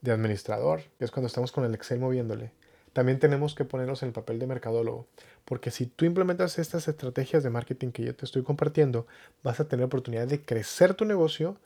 de 0.00 0.12
administrador, 0.12 0.82
es 1.00 1.10
cuando 1.10 1.26
estamos 1.26 1.52
con 1.52 1.64
el 1.64 1.74
Excel 1.74 1.98
moviéndole. 1.98 2.52
También 2.92 3.18
tenemos 3.18 3.54
que 3.54 3.64
ponernos 3.64 4.02
en 4.02 4.08
el 4.08 4.12
papel 4.12 4.38
de 4.38 4.46
mercadólogo, 4.46 5.06
porque 5.44 5.70
si 5.70 5.86
tú 5.86 6.04
implementas 6.04 6.58
estas 6.58 6.88
estrategias 6.88 7.42
de 7.42 7.50
marketing 7.50 7.90
que 7.90 8.04
yo 8.04 8.14
te 8.14 8.24
estoy 8.24 8.42
compartiendo, 8.42 9.06
vas 9.42 9.60
a 9.60 9.68
tener 9.68 9.84
oportunidad 9.84 10.26
de 10.26 10.40
crecer 10.40 10.94
tu 10.94 11.04
negocio. 11.04 11.56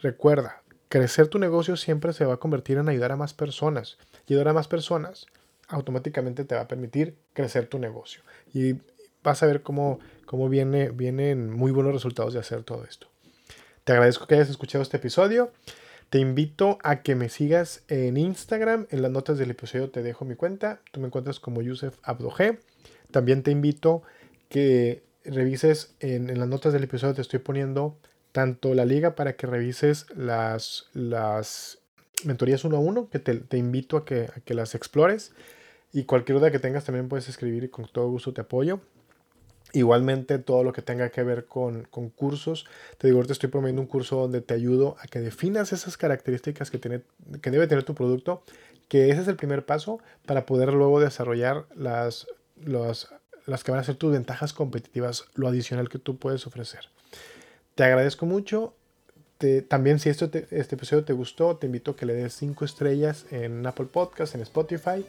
Recuerda, 0.00 0.62
crecer 0.88 1.28
tu 1.28 1.38
negocio 1.38 1.76
siempre 1.76 2.12
se 2.12 2.24
va 2.24 2.34
a 2.34 2.38
convertir 2.38 2.78
en 2.78 2.88
ayudar 2.88 3.12
a 3.12 3.16
más 3.16 3.34
personas. 3.34 3.98
Y 4.26 4.34
ayudar 4.34 4.48
a 4.48 4.54
más 4.54 4.68
personas 4.68 5.26
automáticamente 5.68 6.44
te 6.44 6.54
va 6.54 6.62
a 6.62 6.68
permitir 6.68 7.16
crecer 7.32 7.66
tu 7.66 7.78
negocio. 7.78 8.22
Y 8.52 8.74
vas 9.22 9.42
a 9.42 9.46
ver 9.46 9.62
cómo, 9.62 10.00
cómo 10.26 10.48
viene, 10.48 10.90
vienen 10.90 11.50
muy 11.50 11.72
buenos 11.72 11.94
resultados 11.94 12.34
de 12.34 12.40
hacer 12.40 12.62
todo 12.64 12.84
esto. 12.84 13.08
Te 13.84 13.92
agradezco 13.92 14.26
que 14.26 14.34
hayas 14.34 14.48
escuchado 14.48 14.80
este 14.80 14.96
episodio. 14.96 15.52
Te 16.08 16.18
invito 16.18 16.78
a 16.82 17.02
que 17.02 17.14
me 17.14 17.28
sigas 17.28 17.84
en 17.88 18.16
Instagram. 18.16 18.86
En 18.90 19.02
las 19.02 19.10
notas 19.10 19.36
del 19.36 19.50
episodio 19.50 19.90
te 19.90 20.02
dejo 20.02 20.24
mi 20.24 20.36
cuenta. 20.36 20.80
Tú 20.90 21.00
me 21.00 21.06
encuentras 21.08 21.38
como 21.38 21.60
Yusef 21.60 21.98
Abdoge. 22.02 22.60
También 23.10 23.42
te 23.42 23.50
invito 23.50 24.02
que 24.48 25.02
revises 25.22 25.94
en, 26.00 26.38
las 26.38 26.48
notas 26.48 26.72
del 26.72 26.84
episodio. 26.84 27.12
Te 27.12 27.20
estoy 27.20 27.40
poniendo 27.40 27.98
tanto 28.32 28.72
la 28.72 28.86
liga 28.86 29.14
para 29.14 29.36
que 29.36 29.46
revises 29.46 30.06
las, 30.16 30.86
las 30.94 31.78
mentorías 32.24 32.64
uno 32.64 32.78
a 32.78 32.80
uno, 32.80 33.10
que 33.10 33.18
te, 33.18 33.34
te 33.34 33.58
invito 33.58 33.98
a 33.98 34.06
que, 34.06 34.30
a 34.34 34.40
que 34.40 34.54
las 34.54 34.74
explores. 34.74 35.32
Y 35.92 36.04
cualquier 36.04 36.38
duda 36.38 36.50
que 36.50 36.58
tengas 36.58 36.84
también 36.84 37.10
puedes 37.10 37.28
escribir 37.28 37.64
y 37.64 37.68
con 37.68 37.86
todo 37.86 38.08
gusto 38.08 38.32
te 38.32 38.40
apoyo. 38.40 38.80
Igualmente 39.74 40.38
todo 40.38 40.62
lo 40.62 40.72
que 40.72 40.82
tenga 40.82 41.10
que 41.10 41.24
ver 41.24 41.46
con, 41.46 41.82
con, 41.90 42.08
cursos. 42.08 42.64
Te 42.96 43.08
digo, 43.08 43.18
ahorita 43.18 43.32
estoy 43.32 43.50
promoviendo 43.50 43.82
un 43.82 43.88
curso 43.88 44.16
donde 44.16 44.40
te 44.40 44.54
ayudo 44.54 44.96
a 45.00 45.08
que 45.08 45.18
definas 45.18 45.72
esas 45.72 45.96
características 45.96 46.70
que, 46.70 46.78
tiene, 46.78 47.02
que 47.42 47.50
debe 47.50 47.66
tener 47.66 47.82
tu 47.82 47.92
producto, 47.92 48.44
que 48.88 49.10
ese 49.10 49.22
es 49.22 49.28
el 49.28 49.34
primer 49.34 49.66
paso 49.66 49.98
para 50.26 50.46
poder 50.46 50.72
luego 50.72 51.00
desarrollar 51.00 51.66
las, 51.74 52.28
las, 52.64 53.08
las 53.46 53.64
que 53.64 53.72
van 53.72 53.80
a 53.80 53.84
ser 53.84 53.96
tus 53.96 54.12
ventajas 54.12 54.52
competitivas, 54.52 55.24
lo 55.34 55.48
adicional 55.48 55.88
que 55.88 55.98
tú 55.98 56.18
puedes 56.18 56.46
ofrecer. 56.46 56.82
Te 57.74 57.82
agradezco 57.82 58.26
mucho. 58.26 58.74
Te, 59.38 59.60
también 59.60 59.98
si 59.98 60.08
esto 60.08 60.30
este 60.52 60.76
episodio 60.76 61.04
te 61.04 61.14
gustó, 61.14 61.56
te 61.56 61.66
invito 61.66 61.90
a 61.90 61.96
que 61.96 62.06
le 62.06 62.14
des 62.14 62.32
5 62.34 62.64
estrellas 62.64 63.26
en 63.32 63.66
Apple 63.66 63.86
Podcast, 63.86 64.36
en 64.36 64.40
Spotify. 64.42 65.04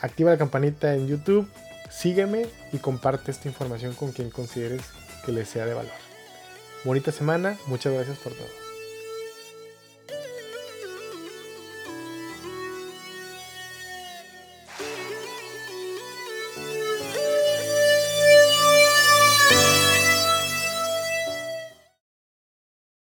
Activa 0.00 0.30
la 0.30 0.38
campanita 0.38 0.94
en 0.94 1.08
YouTube 1.08 1.48
Sígueme 1.90 2.46
y 2.72 2.78
comparte 2.78 3.30
esta 3.30 3.48
información 3.48 3.94
con 3.94 4.12
quien 4.12 4.30
consideres 4.30 4.82
que 5.24 5.32
le 5.32 5.44
sea 5.44 5.66
de 5.66 5.74
valor. 5.74 5.92
Bonita 6.84 7.12
semana, 7.12 7.58
muchas 7.66 7.92
gracias 7.92 8.18
por 8.18 8.32
todo. 8.32 8.69